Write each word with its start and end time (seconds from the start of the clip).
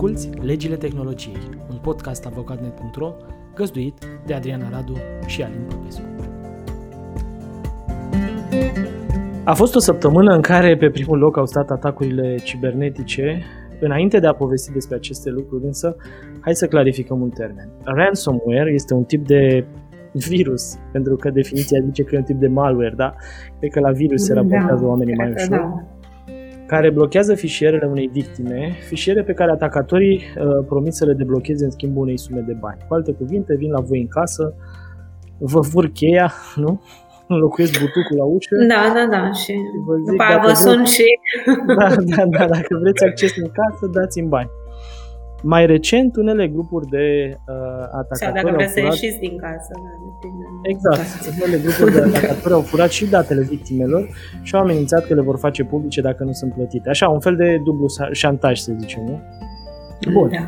Asculți 0.00 0.30
Legile 0.42 0.76
Tehnologiei, 0.76 1.36
un 1.70 1.76
podcast 1.82 2.26
avocatnet.ro 2.26 3.14
găzduit 3.54 3.94
de 4.26 4.34
Adriana 4.34 4.68
Radu 4.70 4.96
și 5.26 5.42
Alin 5.42 5.60
Popescu. 5.68 6.02
A 9.44 9.54
fost 9.54 9.74
o 9.74 9.78
săptămână 9.78 10.34
în 10.34 10.40
care 10.40 10.76
pe 10.76 10.90
primul 10.90 11.18
loc 11.18 11.36
au 11.36 11.46
stat 11.46 11.70
atacurile 11.70 12.36
cibernetice. 12.42 13.42
Înainte 13.80 14.18
de 14.18 14.26
a 14.26 14.32
povesti 14.32 14.72
despre 14.72 14.96
aceste 14.96 15.30
lucruri, 15.30 15.64
însă, 15.64 15.96
hai 16.40 16.54
să 16.54 16.66
clarificăm 16.66 17.20
un 17.20 17.30
termen. 17.30 17.68
Ransomware 17.84 18.72
este 18.72 18.94
un 18.94 19.04
tip 19.04 19.26
de 19.26 19.66
virus, 20.12 20.78
pentru 20.92 21.16
că 21.16 21.30
definiția 21.30 21.80
zice 21.84 22.02
că 22.02 22.14
e 22.14 22.18
un 22.18 22.24
tip 22.24 22.38
de 22.38 22.48
malware, 22.48 22.94
da? 22.96 23.14
Cred 23.58 23.70
că 23.70 23.80
la 23.80 23.90
virus 23.90 24.24
se 24.24 24.34
da, 24.34 24.40
raportează 24.40 24.82
da, 24.82 24.88
oamenii 24.88 25.14
mai 25.14 25.32
ușor. 25.32 25.48
Da 25.48 25.98
care 26.72 26.90
blochează 26.90 27.34
fișierele 27.34 27.86
unei 27.86 28.10
victime, 28.12 28.72
fișiere 28.88 29.22
pe 29.22 29.32
care 29.32 29.50
atacatorii 29.50 30.16
uh, 30.16 30.64
promit 30.66 30.92
să 30.92 31.04
le 31.04 31.12
deblocheze 31.12 31.64
în 31.64 31.70
schimbul 31.70 32.02
unei 32.02 32.18
sume 32.18 32.40
de 32.40 32.52
bani. 32.52 32.84
Cu 32.88 32.94
alte 32.94 33.12
cuvinte, 33.12 33.54
vin 33.56 33.70
la 33.70 33.80
voi 33.80 34.00
în 34.00 34.08
casă, 34.08 34.54
vă 35.38 35.60
fur 35.60 35.86
cheia, 35.88 36.32
nu? 36.54 36.80
Înlocuiesc 37.34 37.72
butucul 37.80 38.16
la 38.16 38.24
ușă. 38.24 38.54
Da, 38.68 38.82
da, 38.96 39.04
da. 39.16 39.32
Și 39.32 39.54
vă 39.86 39.94
zic, 39.96 40.10
după 40.10 40.22
aia 40.22 40.38
vă 40.44 40.52
sun 40.52 40.84
și... 40.84 41.04
Da, 41.78 41.88
da, 41.88 42.22
da. 42.36 42.44
Dacă 42.46 42.72
vreți 42.80 43.04
acces 43.04 43.32
în 43.36 43.50
casă, 43.58 43.86
dați-mi 43.92 44.28
bani. 44.28 44.50
Mai 45.42 45.66
recent, 45.66 46.16
unele 46.16 46.48
grupuri 46.48 46.86
de 46.86 47.36
uh, 47.48 47.54
atacatori 47.82 48.18
Sau 48.18 48.32
dacă 48.32 48.50
vreți 48.54 48.72
să 48.72 48.80
ieșiți 48.80 49.18
din 49.18 49.36
casă. 49.36 49.72
Da, 49.72 50.68
exact. 50.68 51.40
Unele 51.44 51.62
grupuri 51.62 51.92
de 51.92 52.00
atacatori 52.00 52.54
au 52.54 52.60
furat 52.60 52.90
și 52.90 53.06
datele 53.06 53.42
victimelor 53.42 54.08
și 54.42 54.54
au 54.54 54.60
amenințat 54.60 55.06
că 55.06 55.14
le 55.14 55.20
vor 55.20 55.38
face 55.38 55.64
publice 55.64 56.00
dacă 56.00 56.24
nu 56.24 56.32
sunt 56.32 56.52
plătite. 56.52 56.88
Așa, 56.88 57.08
un 57.08 57.20
fel 57.20 57.36
de 57.36 57.60
dublu 57.64 57.86
șantaj, 58.12 58.58
să 58.58 58.72
zicem, 58.78 59.02
nu? 59.04 59.20
Bun. 60.12 60.28
Da. 60.28 60.38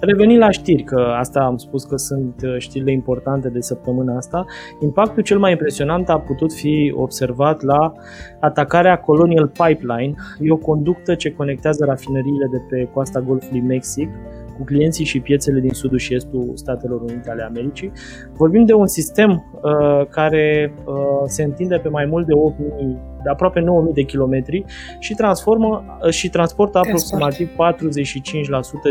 Revenind 0.00 0.40
la 0.40 0.50
știri, 0.50 0.82
că 0.82 1.14
asta 1.18 1.40
am 1.40 1.56
spus 1.56 1.84
că 1.84 1.96
sunt 1.96 2.34
uh, 2.44 2.54
știrile 2.58 2.92
importante 2.92 3.48
de 3.48 3.60
săptămâna 3.60 4.16
asta, 4.16 4.44
impactul 4.80 5.22
cel 5.22 5.38
mai 5.38 5.50
impresionant 5.50 6.08
a 6.08 6.18
putut 6.18 6.52
fi 6.52 6.92
observat 6.96 7.62
la 7.62 7.92
atacarea 8.40 8.98
Colonial 8.98 9.46
Pipeline, 9.46 10.14
e 10.40 10.50
o 10.50 10.56
conductă 10.56 11.14
ce 11.14 11.32
conectează 11.32 11.84
rafinăriile 11.84 12.46
de 12.50 12.62
pe 12.68 12.88
coasta 12.92 13.20
Golfului 13.20 13.60
Mexic 13.60 14.08
cu 14.60 14.66
clienții 14.66 15.04
și 15.04 15.20
piețele 15.20 15.60
din 15.60 15.72
sudul 15.72 15.98
și 15.98 16.14
estul 16.14 16.50
Statelor 16.54 17.00
Unite 17.00 17.30
ale 17.30 17.42
Americii. 17.42 17.92
Vorbim 18.32 18.64
de 18.64 18.72
un 18.72 18.86
sistem 18.86 19.30
uh, 19.30 20.06
care 20.06 20.74
uh, 20.84 20.94
se 21.24 21.42
întinde 21.42 21.76
pe 21.76 21.88
mai 21.88 22.06
mult 22.06 22.26
de 22.26 22.32
8.000, 22.32 23.22
de 23.22 23.30
aproape 23.30 23.60
9.000 23.60 23.66
de 23.94 24.02
kilometri 24.02 24.64
și 24.98 25.14
transformă 25.14 25.84
uh, 26.02 26.10
și 26.10 26.28
transportă 26.28 26.78
aproximativ 26.78 27.48
45% 27.48 27.52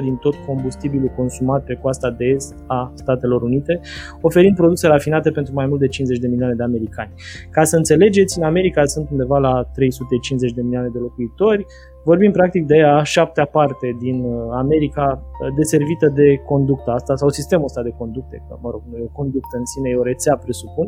din 0.01 0.15
tot 0.15 0.35
combustibilul 0.45 1.11
consumat 1.15 1.63
pe 1.63 1.79
coasta 1.81 2.09
de 2.11 2.25
est 2.25 2.55
a 2.67 2.91
Statelor 2.95 3.41
Unite, 3.41 3.79
oferind 4.21 4.55
produse 4.55 4.87
rafinate 4.87 5.31
pentru 5.31 5.53
mai 5.53 5.65
mult 5.65 5.79
de 5.79 5.87
50 5.87 6.19
de 6.19 6.27
milioane 6.27 6.53
de 6.53 6.63
americani. 6.63 7.13
Ca 7.51 7.63
să 7.63 7.75
înțelegeți, 7.75 8.37
în 8.37 8.43
America 8.43 8.85
sunt 8.85 9.09
undeva 9.09 9.37
la 9.37 9.69
350 9.73 10.51
de 10.51 10.61
milioane 10.61 10.89
de 10.93 10.99
locuitori, 10.99 11.65
Vorbim 12.11 12.31
practic 12.31 12.65
de 12.65 12.81
a 12.81 13.03
șaptea 13.03 13.45
parte 13.45 13.87
din 13.99 14.17
uh, 14.23 14.49
America 14.63 15.05
uh, 15.21 15.53
deservită 15.55 16.07
de 16.19 16.27
conducta 16.51 16.91
asta 16.91 17.15
sau 17.15 17.29
sistemul 17.29 17.65
ăsta 17.65 17.81
de 17.81 17.97
conducte, 17.97 18.43
că 18.47 18.57
mă 18.61 18.69
rog, 18.71 18.81
nu 18.89 18.97
e 18.97 19.11
o 19.11 19.17
conductă 19.21 19.57
în 19.57 19.65
sine, 19.65 19.89
e 19.89 19.95
o 20.03 20.03
rețea, 20.03 20.35
presupun. 20.43 20.87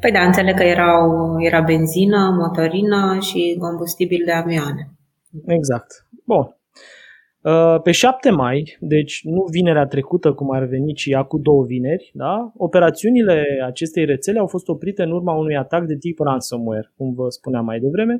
Păi 0.00 0.12
da, 0.12 0.20
înțeleg 0.20 0.56
că 0.56 0.62
erau, 0.62 1.02
era 1.38 1.60
benzină, 1.60 2.20
motorină 2.40 3.18
și 3.20 3.56
combustibil 3.60 4.22
de 4.24 4.32
avioane. 4.32 4.82
Exact. 5.46 5.90
Bun. 6.24 6.56
Uh, 7.52 7.80
pe 7.82 7.90
7 7.90 8.30
mai, 8.30 8.76
deci 8.80 9.20
nu 9.24 9.44
vinerea 9.50 9.86
trecută 9.86 10.32
cum 10.32 10.50
ar 10.50 10.64
veni, 10.64 10.92
ci 10.92 11.12
acum 11.12 11.40
două 11.42 11.64
vineri, 11.64 12.10
da? 12.14 12.52
operațiunile 12.56 13.42
acestei 13.64 14.04
rețele 14.04 14.38
au 14.38 14.46
fost 14.46 14.68
oprite 14.68 15.02
în 15.02 15.10
urma 15.10 15.32
unui 15.32 15.56
atac 15.56 15.84
de 15.86 15.96
tip 15.96 16.18
ransomware, 16.18 16.92
cum 16.96 17.14
vă 17.14 17.26
spuneam 17.28 17.64
mai 17.64 17.78
devreme. 17.78 18.18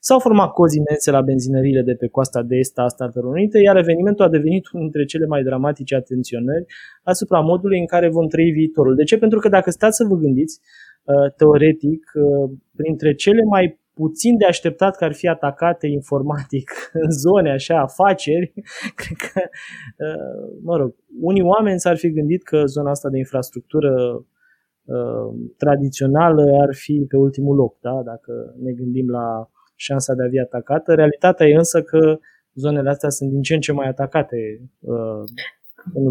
S-au 0.00 0.18
format 0.18 0.50
cozi 0.52 0.76
imense 0.76 1.10
la 1.10 1.20
benzinările 1.20 1.82
de 1.82 1.94
pe 1.94 2.06
coasta 2.06 2.42
de 2.42 2.56
est 2.56 2.78
a 2.78 2.88
Statelor 2.88 3.32
Unite, 3.32 3.58
iar 3.58 3.76
evenimentul 3.76 4.24
a 4.24 4.28
devenit 4.28 4.64
unul 4.72 4.84
dintre 4.88 5.04
cele 5.04 5.26
mai 5.26 5.42
dramatice 5.42 5.94
atenționări 5.94 6.64
asupra 7.02 7.40
modului 7.40 7.78
în 7.78 7.86
care 7.86 8.08
vom 8.08 8.26
trăi 8.26 8.50
viitorul. 8.50 8.94
De 8.94 9.04
ce? 9.04 9.18
Pentru 9.18 9.38
că 9.38 9.48
dacă 9.48 9.70
stați 9.70 9.96
să 9.96 10.04
vă 10.08 10.14
gândiți, 10.14 10.60
uh, 11.04 11.32
teoretic, 11.36 12.02
uh, 12.14 12.50
printre 12.76 13.14
cele 13.14 13.42
mai 13.54 13.64
puțin 14.00 14.36
de 14.36 14.44
așteptat 14.44 14.96
că 14.96 15.04
ar 15.04 15.14
fi 15.14 15.28
atacate 15.28 15.86
informatic 15.86 16.70
în 17.04 17.10
zone 17.10 17.50
așa, 17.50 17.80
afaceri, 17.80 18.52
cred 19.00 19.16
că, 19.26 19.40
uh, 20.06 20.58
mă 20.62 20.76
rog, 20.76 20.94
unii 21.20 21.42
oameni 21.42 21.80
s-ar 21.80 21.96
fi 21.96 22.10
gândit 22.12 22.42
că 22.42 22.62
zona 22.64 22.90
asta 22.90 23.08
de 23.08 23.18
infrastructură 23.18 23.92
uh, 24.84 25.28
tradițională 25.56 26.42
ar 26.60 26.74
fi 26.74 27.04
pe 27.08 27.16
ultimul 27.16 27.56
loc, 27.56 27.80
da? 27.80 28.02
dacă 28.04 28.32
ne 28.62 28.72
gândim 28.72 29.08
la 29.08 29.50
șansa 29.74 30.14
de 30.14 30.22
a 30.22 30.28
fi 30.28 30.38
atacată. 30.38 30.94
Realitatea 30.94 31.46
e 31.46 31.54
însă 31.54 31.82
că 31.82 32.18
zonele 32.54 32.88
astea 32.88 33.08
sunt 33.08 33.30
din 33.30 33.42
ce 33.42 33.54
în 33.54 33.60
ce 33.60 33.72
mai 33.72 33.88
atacate. 33.88 34.36
Uh, 34.80 35.24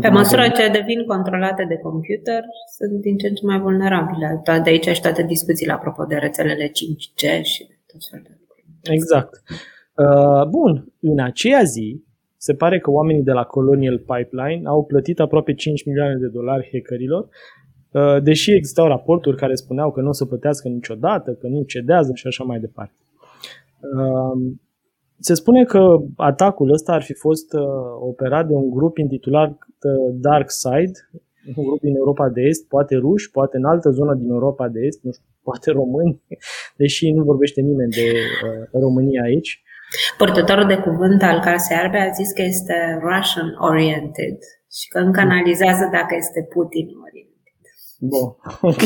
pe 0.02 0.10
măsură 0.10 0.50
ce 0.50 0.70
devin 0.70 1.06
controlate 1.06 1.66
de 1.68 1.78
computer, 1.78 2.44
sunt 2.78 3.02
din 3.02 3.18
ce 3.18 3.28
în 3.28 3.34
ce 3.34 3.46
mai 3.46 3.60
vulnerabile. 3.60 4.42
De 4.64 4.70
aici 4.70 4.88
și 4.88 5.02
toate 5.02 5.24
discuțiile 5.24 5.72
apropo 5.72 6.04
de 6.04 6.16
rețelele 6.16 6.68
5G 6.68 7.42
și 7.42 7.75
Exact. 8.82 9.44
Uh, 9.96 10.48
bun, 10.50 10.94
în 11.00 11.20
aceea 11.20 11.64
zi, 11.64 12.04
se 12.38 12.54
pare 12.54 12.80
că 12.80 12.92
oamenii 12.92 13.24
de 13.24 13.32
la 13.32 13.44
Colonial 13.44 13.98
Pipeline 13.98 14.62
au 14.68 14.86
plătit 14.86 15.20
aproape 15.20 15.54
5 15.54 15.86
milioane 15.86 16.16
de 16.16 16.28
dolari 16.28 16.70
hackerilor, 16.72 17.28
uh, 17.92 18.22
deși 18.24 18.52
existau 18.52 18.88
raporturi 18.88 19.38
care 19.38 19.56
spuneau 19.56 19.92
că 19.92 20.02
nu 20.02 20.10
o 20.10 20.12
să 20.12 20.26
plătească 20.26 20.68
niciodată, 20.68 21.32
că 21.34 21.48
nu 21.48 21.64
cedează 21.64 22.12
și 22.14 22.28
așa 22.28 22.44
mai 22.44 22.60
departe. 22.60 22.94
Uh, 23.80 24.54
se 25.20 25.34
spune 25.34 25.64
că 25.64 25.98
atacul 26.16 26.72
ăsta 26.72 26.94
ar 26.94 27.02
fi 27.02 27.14
fost 27.14 27.54
operat 28.00 28.48
de 28.48 28.54
un 28.54 28.70
grup 28.70 28.98
intitulat 28.98 29.58
Dark 30.14 30.52
Side, 30.52 30.92
un 31.56 31.64
grup 31.64 31.80
din 31.80 31.96
Europa 31.96 32.30
de 32.30 32.42
Est, 32.42 32.68
poate 32.68 32.96
ruși, 32.96 33.32
poate 33.32 33.58
în 33.58 33.66
altă 33.66 33.90
zonă 33.90 34.14
din 34.14 34.30
Europa 34.30 34.68
de 34.70 34.80
Est, 34.80 35.04
nu 35.04 35.12
știu, 35.12 35.26
poate 35.48 35.72
români, 35.72 36.22
deși 36.82 37.12
nu 37.12 37.24
vorbește 37.24 37.62
nimeni 37.62 37.92
de 37.92 38.08
uh, 38.12 38.82
România 38.86 39.22
aici. 39.30 39.52
Purtătorul 40.18 40.68
de 40.74 40.78
cuvânt 40.78 41.22
al 41.22 41.40
Casei 41.40 41.78
Arbe 41.78 42.00
a 42.00 42.12
zis 42.20 42.32
că 42.32 42.42
este 42.42 42.76
Russian 43.08 43.50
oriented 43.70 44.38
și 44.78 44.88
că 44.88 44.98
încă 45.00 45.20
analizează 45.20 45.90
dacă 45.92 46.14
este 46.18 46.42
Putin 46.54 46.88
oriented. 47.06 47.62
Bun, 48.12 48.28
ok. 48.72 48.84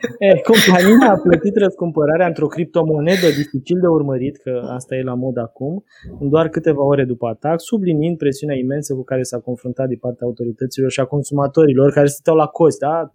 E, 0.26 0.40
compania 0.50 1.10
a 1.12 1.20
plătit 1.26 1.56
răscumpărarea 1.56 2.26
într-o 2.26 2.46
criptomonedă 2.46 3.26
dificil 3.40 3.78
de 3.80 3.86
urmărit, 3.86 4.36
că 4.36 4.52
asta 4.78 4.94
e 4.94 5.02
la 5.02 5.14
mod 5.14 5.36
acum, 5.38 5.84
în 6.20 6.28
doar 6.28 6.48
câteva 6.48 6.84
ore 6.84 7.04
după 7.04 7.26
atac, 7.26 7.60
subliniind 7.60 8.16
presiunea 8.16 8.56
imensă 8.56 8.94
cu 8.94 9.04
care 9.04 9.22
s-a 9.22 9.38
confruntat 9.38 9.88
din 9.88 9.98
partea 9.98 10.26
autorităților 10.26 10.90
și 10.90 11.00
a 11.00 11.04
consumatorilor 11.04 11.92
care 11.92 12.06
stăteau 12.06 12.36
la 12.36 12.46
cozi. 12.46 12.78
Da? 12.78 13.12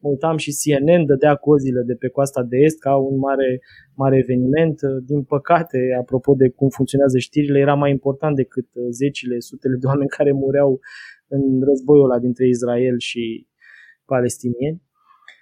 Mă 0.00 0.08
uitam 0.08 0.36
și 0.36 0.56
CNN 0.60 1.06
dădea 1.06 1.34
cozile 1.34 1.82
de 1.86 1.94
pe 1.94 2.08
coasta 2.08 2.42
de 2.42 2.56
est 2.56 2.78
ca 2.78 2.96
un 2.96 3.18
mare, 3.18 3.60
mare 3.94 4.16
eveniment. 4.16 4.78
Din 5.06 5.22
păcate, 5.22 5.78
apropo 6.00 6.34
de 6.34 6.48
cum 6.48 6.68
funcționează 6.68 7.18
știrile, 7.18 7.58
era 7.58 7.74
mai 7.74 7.90
important 7.90 8.36
decât 8.36 8.66
zecile, 8.90 9.38
sutele 9.38 9.76
de 9.80 9.86
oameni 9.86 10.08
care 10.08 10.32
mureau 10.32 10.80
în 11.28 11.42
războiul 11.68 12.04
ăla 12.10 12.18
dintre 12.18 12.46
Israel 12.46 12.98
și 12.98 13.46
palestinieni. 14.04 14.82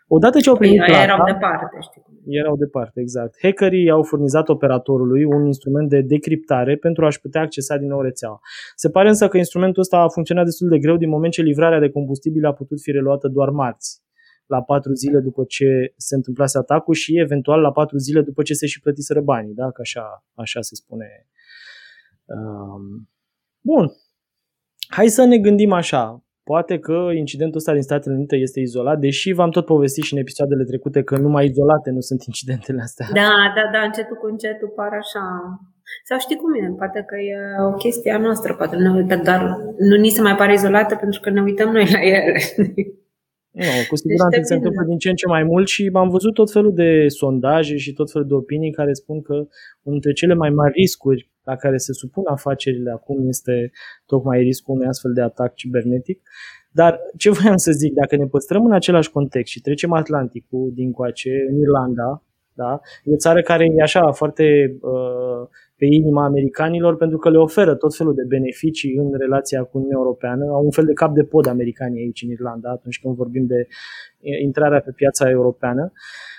Odată 0.09 0.41
ce 0.41 0.49
au 0.49 0.57
primit 0.57 0.85
plata, 0.85 1.03
erau 1.03 1.25
departe, 1.25 1.77
știi 1.81 2.03
Erau 2.27 2.57
departe, 2.57 3.01
exact. 3.01 3.35
Hackerii 3.43 3.91
au 3.91 4.03
furnizat 4.03 4.49
operatorului 4.49 5.25
un 5.25 5.47
instrument 5.47 5.89
de 5.89 6.01
decriptare 6.01 6.77
pentru 6.77 7.05
a-și 7.05 7.21
putea 7.21 7.41
accesa 7.41 7.77
din 7.77 7.89
nou 7.89 8.01
rețeaua. 8.01 8.41
Se 8.75 8.91
pare 8.91 9.09
însă 9.09 9.29
că 9.29 9.37
instrumentul 9.37 9.83
ăsta 9.83 9.99
a 9.99 10.09
funcționat 10.09 10.45
destul 10.45 10.69
de 10.69 10.79
greu 10.79 10.97
din 10.97 11.09
moment 11.09 11.33
ce 11.33 11.43
livrarea 11.43 11.79
de 11.79 11.91
combustibil 11.91 12.47
a 12.47 12.53
putut 12.53 12.81
fi 12.81 12.91
reluată 12.91 13.29
doar 13.29 13.49
marți, 13.49 14.03
la 14.47 14.63
patru 14.63 14.93
zile 14.93 15.21
după 15.21 15.45
ce 15.45 15.93
se 15.97 16.15
întâmplase 16.15 16.59
atacul 16.59 16.95
și 16.95 17.19
eventual 17.19 17.61
la 17.61 17.73
patru 17.73 17.97
zile 17.97 18.21
după 18.21 18.43
ce 18.43 18.55
se 18.55 18.67
și 18.67 18.81
plătiseră 18.81 19.21
banii, 19.21 19.55
da? 19.55 19.71
că 19.71 19.81
așa, 19.81 20.25
așa 20.35 20.61
se 20.61 20.75
spune. 20.75 21.29
Um, 22.25 23.09
bun, 23.61 23.93
hai 24.89 25.09
să 25.09 25.25
ne 25.25 25.39
gândim 25.39 25.73
așa. 25.73 26.26
Poate 26.53 26.79
că 26.79 26.99
incidentul 27.25 27.59
ăsta 27.61 27.73
din 27.73 27.83
Statele 27.83 28.15
Unite 28.15 28.37
este 28.37 28.61
izolat, 28.61 28.99
deși 28.99 29.33
v-am 29.33 29.51
tot 29.51 29.65
povestit 29.65 30.05
și 30.05 30.15
în 30.15 30.21
episoadele 30.25 30.65
trecute 30.65 31.03
că 31.03 31.17
numai 31.17 31.45
izolate 31.45 31.91
nu 31.91 32.01
sunt 32.01 32.23
incidentele 32.23 32.81
astea. 32.83 33.07
Da, 33.13 33.33
da, 33.57 33.65
da, 33.73 33.81
încetul 33.89 34.17
cu 34.17 34.27
încetul 34.27 34.71
par 34.79 34.93
așa. 35.03 35.25
Sau 36.09 36.19
știi 36.19 36.37
cum 36.37 36.51
e, 36.55 36.75
poate 36.83 37.01
că 37.11 37.17
e 37.31 37.37
o 37.71 37.73
chestie 37.85 38.13
a 38.13 38.19
noastră, 38.19 38.55
poate 38.55 38.77
ne 38.77 38.91
uităm, 38.91 39.21
dar 39.23 39.41
nu 39.79 39.97
ni 39.97 40.09
se 40.09 40.21
mai 40.21 40.35
pare 40.35 40.53
izolată 40.53 40.95
pentru 40.95 41.21
că 41.21 41.31
ne 41.31 41.43
uităm 41.43 41.69
noi 41.77 41.87
la 41.93 42.01
ele. 42.17 42.33
Nu, 43.51 43.73
cu 43.89 43.97
siguranță 43.97 44.37
deci 44.37 44.51
se 44.51 44.55
întâmplă 44.55 44.83
din 44.91 44.99
ce 44.99 45.09
în 45.09 45.15
ce 45.15 45.27
mai 45.27 45.45
mult 45.53 45.67
și 45.69 45.91
am 45.95 46.09
văzut 46.09 46.35
tot 46.35 46.51
felul 46.53 46.75
de 46.75 47.09
sondaje 47.09 47.77
și 47.77 47.93
tot 47.93 48.11
felul 48.13 48.29
de 48.29 48.35
opinii 48.35 48.73
care 48.81 48.93
spun 48.93 49.23
că 49.23 49.35
unul 49.83 49.99
dintre 49.99 50.13
cele 50.13 50.35
mai 50.35 50.51
mari 50.51 50.73
riscuri 50.77 51.31
la 51.47 51.57
care 51.57 51.77
se 51.77 51.93
supun 51.93 52.25
afacerile 52.27 52.91
acum 52.91 53.29
este 53.29 53.71
tocmai 54.07 54.41
riscul 54.41 54.75
unui 54.75 54.87
astfel 54.87 55.13
de 55.13 55.21
atac 55.21 55.55
cibernetic. 55.55 56.23
Dar 56.71 57.01
ce 57.17 57.31
voiam 57.31 57.57
să 57.57 57.73
zic, 57.73 57.93
dacă 57.95 58.17
ne 58.17 58.27
păstrăm 58.27 58.65
în 58.65 58.73
același 58.73 59.11
context 59.11 59.53
și 59.53 59.61
trecem 59.61 59.93
Atlanticul 59.93 60.73
din 60.75 60.93
coace, 60.93 61.31
în 61.51 61.57
Irlanda, 61.59 62.23
da? 62.53 62.81
e 63.05 63.13
o 63.13 63.17
țară 63.17 63.43
care 63.43 63.65
e 63.77 63.83
așa 63.83 64.13
foarte 64.13 64.77
uh, 64.81 65.49
pe 65.77 65.85
inima 65.85 66.25
americanilor 66.25 66.97
pentru 66.97 67.19
că 67.19 67.31
le 67.31 67.39
oferă 67.39 67.75
tot 67.75 67.97
felul 67.97 68.15
de 68.15 68.25
beneficii 68.29 68.97
în 68.97 69.13
relația 69.19 69.63
cu 69.63 69.77
Uniunea 69.79 69.99
Europeană. 69.99 70.45
Au 70.45 70.65
un 70.65 70.71
fel 70.71 70.85
de 70.85 70.93
cap 70.93 71.15
de 71.15 71.23
pod 71.23 71.47
americanii 71.47 72.01
aici 72.01 72.23
în 72.23 72.31
Irlanda 72.31 72.71
atunci 72.71 73.01
când 73.01 73.15
vorbim 73.15 73.47
de 73.47 73.67
intrarea 74.43 74.81
pe 74.81 74.93
piața 74.97 75.31
europeană. 75.31 75.93
Uh, 75.93 76.36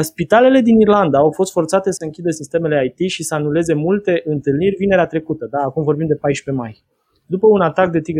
spitalele 0.00 0.60
din 0.60 0.80
Irlanda 0.80 1.18
au 1.18 1.30
fost 1.32 1.52
forțate 1.52 1.90
să 1.90 2.04
închidă 2.04 2.30
sistemele 2.30 2.94
IT 2.96 3.10
și 3.10 3.22
să 3.22 3.34
anuleze 3.34 3.74
multe 3.74 4.22
întâlniri 4.24 4.76
vinerea 4.76 5.06
trecută, 5.06 5.48
da? 5.50 5.58
acum 5.58 5.82
vorbim 5.82 6.06
de 6.06 6.14
14 6.14 6.62
mai, 6.62 6.84
după 7.26 7.46
un 7.46 7.60
atac 7.60 7.90
de 7.90 8.00
tip, 8.00 8.16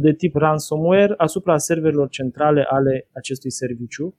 de 0.00 0.12
tip 0.12 0.34
ransomware 0.34 1.14
asupra 1.16 1.58
serverilor 1.58 2.08
centrale 2.08 2.66
ale 2.68 3.08
acestui 3.12 3.50
serviciu. 3.50 4.16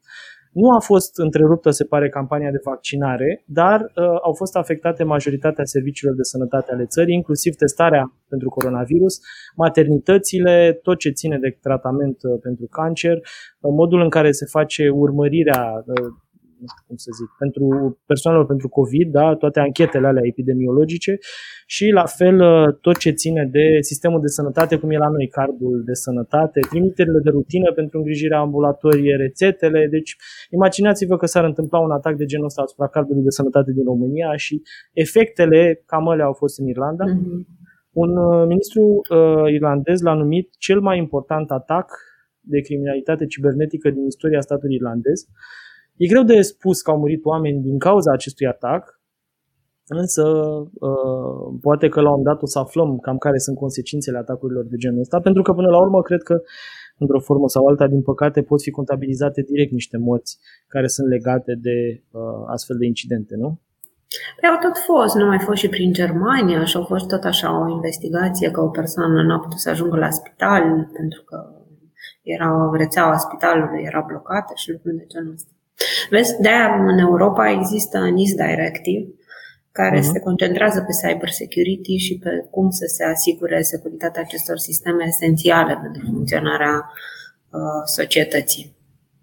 Nu 0.54 0.70
a 0.70 0.80
fost 0.80 1.20
întreruptă, 1.20 1.70
se 1.70 1.84
pare, 1.84 2.10
campania 2.10 2.52
de 2.52 2.60
vaccinare, 2.64 3.44
dar 3.46 3.82
uh, 3.82 4.06
au 4.24 4.34
fost 4.34 4.56
afectate 4.56 5.04
majoritatea 5.04 5.64
serviciilor 5.64 6.16
de 6.16 6.24
sănătate 6.24 6.72
ale 6.72 6.86
țării, 6.86 7.16
inclusiv 7.16 7.56
testarea 7.56 8.14
pentru 8.30 8.50
coronavirus, 8.50 9.20
maternitățile, 9.56 10.80
tot 10.82 10.98
ce 10.98 11.10
ține 11.10 11.38
de 11.38 11.58
tratament 11.62 12.18
uh, 12.24 12.40
pentru 12.42 12.66
cancer, 12.66 13.18
uh, 13.18 13.72
modul 13.76 14.02
în 14.02 14.10
care 14.10 14.32
se 14.32 14.46
face 14.46 14.90
urmărirea 14.90 15.84
uh, 15.86 15.96
nu 16.64 16.70
știu 16.74 16.84
cum 16.88 16.98
să 17.06 17.10
zic, 17.20 17.30
pentru 17.44 17.66
persoanelor 18.12 18.46
pentru 18.54 18.68
COVID, 18.78 19.08
da, 19.20 19.26
toate 19.44 19.60
anchetele 19.68 20.08
alea 20.08 20.26
epidemiologice 20.34 21.14
și 21.76 21.86
la 22.00 22.06
fel 22.20 22.38
uh, 22.52 22.68
tot 22.86 22.98
ce 23.04 23.12
ține 23.22 23.44
de 23.58 23.66
sistemul 23.90 24.22
de 24.26 24.32
sănătate, 24.38 24.74
cum 24.80 24.90
e 24.92 25.06
la 25.06 25.14
noi 25.16 25.28
cardul 25.38 25.76
de 25.90 25.96
sănătate, 26.06 26.60
trimiterile 26.72 27.20
de 27.26 27.30
rutină 27.38 27.70
pentru 27.80 27.98
îngrijirea 27.98 28.40
ambulatorie, 28.40 29.16
rețetele. 29.26 29.88
Deci 29.96 30.12
imaginați-vă 30.58 31.16
că 31.18 31.26
s-ar 31.26 31.44
întâmpla 31.52 31.80
un 31.80 31.92
atac 31.92 32.16
de 32.22 32.26
genul 32.32 32.50
ăsta 32.52 32.62
asupra 32.62 32.88
cardului 32.88 33.24
de 33.24 33.38
sănătate 33.40 33.72
din 33.72 33.84
România 33.84 34.30
și 34.36 34.62
efectele 34.94 35.84
cam 35.86 36.08
alea 36.08 36.26
au 36.26 36.34
fost 36.34 36.60
în 36.60 36.68
Irlanda. 36.68 37.06
Mm-hmm. 37.08 37.62
Un 38.04 38.12
uh, 38.18 38.48
ministru 38.48 38.84
uh, 38.84 39.52
irlandez 39.58 40.02
l-a 40.02 40.14
numit 40.14 40.50
cel 40.58 40.80
mai 40.80 40.98
important 40.98 41.52
atac 41.52 41.88
de 42.40 42.60
criminalitate 42.60 43.26
cibernetică 43.26 43.90
din 43.90 44.06
istoria 44.06 44.42
statului 44.42 44.76
irlandez. 44.76 45.20
E 45.98 46.08
greu 46.08 46.24
de 46.24 46.42
spus 46.42 46.82
că 46.82 46.92
au 46.92 46.98
murit 46.98 47.26
oameni 47.26 47.62
din 47.62 47.78
cauza 47.78 48.12
acestui 48.12 48.48
atac, 48.48 49.02
însă 49.88 50.24
uh, 50.74 51.58
poate 51.62 51.90
că 51.90 52.02
la 52.02 52.16
un 52.16 52.24
dat 52.24 52.42
o 52.42 52.46
să 52.46 52.60
aflăm 52.60 52.98
cam 52.98 53.18
care 53.18 53.38
sunt 53.38 53.58
consecințele 53.58 54.18
atacurilor 54.18 54.66
de 54.66 54.78
genul 54.78 55.00
ăsta, 55.00 55.20
pentru 55.20 55.42
că 55.42 55.54
până 55.54 55.70
la 55.70 55.82
urmă 55.82 56.02
cred 56.02 56.22
că 56.22 56.42
într-o 56.98 57.20
formă 57.20 57.48
sau 57.48 57.66
alta, 57.66 57.88
din 57.88 58.02
păcate, 58.02 58.42
pot 58.42 58.62
fi 58.62 58.72
contabilizate 58.72 59.42
direct 59.42 59.72
niște 59.72 59.98
morți 59.98 60.38
care 60.68 60.88
sunt 60.88 61.08
legate 61.08 61.54
de 61.62 62.04
uh, 62.12 62.22
astfel 62.46 62.78
de 62.78 62.86
incidente, 62.86 63.36
nu? 63.36 63.60
Păi 64.40 64.50
au 64.50 64.58
tot 64.58 64.78
fost, 64.78 65.16
nu 65.16 65.26
mai 65.26 65.40
fost 65.40 65.60
și 65.60 65.70
prin 65.70 65.94
Germania 65.94 66.64
și 66.64 66.78
au 66.78 66.84
fost 66.84 67.08
tot 67.08 67.24
așa 67.24 67.62
o 67.62 67.70
investigație 67.70 68.52
că 68.52 68.62
o 68.62 68.70
persoană 68.70 69.24
nu 69.24 69.34
a 69.34 69.40
putut 69.40 69.60
să 69.60 69.70
ajungă 69.70 69.98
la 69.98 70.10
spital 70.10 70.90
pentru 70.94 71.24
că 71.24 71.38
era 72.22 72.70
rețeaua 72.74 73.18
spitalului 73.18 73.84
era 73.84 74.04
blocată 74.08 74.54
și 74.56 74.72
lucruri 74.72 74.96
de 74.96 75.06
genul 75.08 75.34
ăsta. 75.34 75.52
Vezi, 76.10 76.42
de-aia 76.42 76.86
în 76.88 76.98
Europa 76.98 77.50
există 77.50 78.00
NIS 78.00 78.34
Directive, 78.34 79.08
care 79.72 80.00
uh-huh. 80.00 80.12
se 80.12 80.20
concentrează 80.20 80.80
pe 80.82 81.08
cyber 81.08 81.30
security 81.30 81.96
și 81.96 82.20
pe 82.24 82.48
cum 82.52 82.70
să 82.70 82.86
se 82.88 83.04
asigure 83.04 83.62
securitatea 83.62 84.22
acestor 84.22 84.58
sisteme 84.58 85.04
esențiale 85.08 85.80
pentru 85.82 86.02
funcționarea 86.06 86.92
uh, 87.50 87.82
societății. 87.86 88.76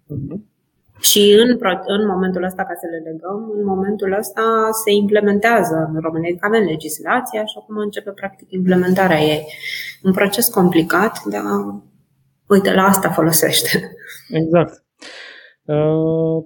Uh-huh. 0.05 0.49
Și 1.01 1.35
în, 1.39 1.57
în 1.85 2.07
momentul 2.07 2.43
ăsta, 2.43 2.63
ca 2.63 2.73
să 2.81 2.87
le 2.91 3.11
legăm, 3.11 3.51
în 3.57 3.65
momentul 3.65 4.17
ăsta 4.19 4.69
se 4.83 4.91
implementează 4.91 5.91
în 5.93 5.99
România, 6.01 6.29
adică 6.29 6.45
avem 6.45 6.63
legislația 6.63 7.45
și 7.45 7.55
acum 7.59 7.77
începe 7.77 8.11
practic 8.11 8.51
implementarea 8.51 9.19
ei. 9.19 9.47
Un 10.03 10.11
proces 10.11 10.47
complicat, 10.47 11.23
dar 11.23 11.43
uite, 12.47 12.73
la 12.73 12.83
asta 12.83 13.09
folosește. 13.09 13.95
Exact. 14.29 14.83
Uh, 15.65 16.37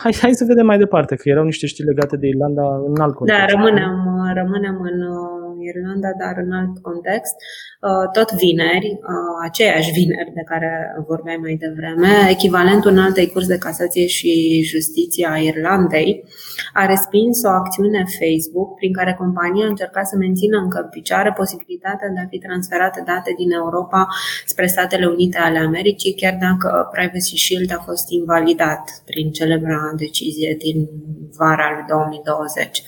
hai, 0.00 0.12
hai 0.20 0.34
să 0.34 0.44
vedem 0.44 0.66
mai 0.66 0.78
departe, 0.78 1.14
că 1.16 1.28
erau 1.28 1.44
niște 1.44 1.66
știri 1.66 1.88
legate 1.88 2.16
de 2.16 2.26
Irlanda 2.26 2.62
în 2.88 3.00
alt 3.00 3.14
context. 3.14 3.40
Da, 3.40 3.46
rămânem, 3.54 3.92
rămânem 4.34 4.76
în 4.90 5.00
uh, 5.00 5.31
Irlanda, 5.70 6.10
dar 6.22 6.34
în 6.44 6.52
alt 6.52 6.74
context. 6.88 7.34
Uh, 7.80 8.06
tot 8.16 8.28
vineri, 8.32 8.90
uh, 8.92 9.34
aceeași 9.48 9.90
vineri 9.90 10.32
de 10.38 10.42
care 10.50 10.70
vorbeai 11.06 11.38
mai 11.44 11.56
devreme, 11.64 12.12
echivalentul 12.30 12.90
în 12.90 12.98
altei 12.98 13.28
curs 13.28 13.46
de 13.46 13.58
casație 13.58 14.06
și 14.06 14.62
justiție 14.72 15.28
a 15.30 15.36
Irlandei 15.36 16.24
a 16.72 16.86
respins 16.86 17.42
o 17.42 17.48
acțiune 17.48 18.04
Facebook 18.18 18.74
prin 18.74 18.92
care 18.92 19.14
compania 19.18 19.66
încerca 19.66 20.02
să 20.02 20.16
mențină 20.16 20.58
încă 20.58 20.78
în 20.82 20.88
picioare 20.88 21.32
posibilitatea 21.32 22.08
de 22.08 22.20
a 22.20 22.28
fi 22.28 22.38
transferate 22.38 23.02
date 23.06 23.34
din 23.36 23.50
Europa 23.52 24.06
spre 24.46 24.66
Statele 24.66 25.06
Unite 25.06 25.38
ale 25.38 25.58
Americii, 25.58 26.14
chiar 26.14 26.36
dacă 26.40 26.88
Privacy 26.92 27.36
Shield 27.36 27.72
a 27.72 27.82
fost 27.84 28.10
invalidat 28.10 29.02
prin 29.04 29.30
celebra 29.30 29.92
decizie 29.96 30.56
din 30.58 30.88
vara 31.36 31.70
lui 31.74 31.84
2020, 31.88 32.82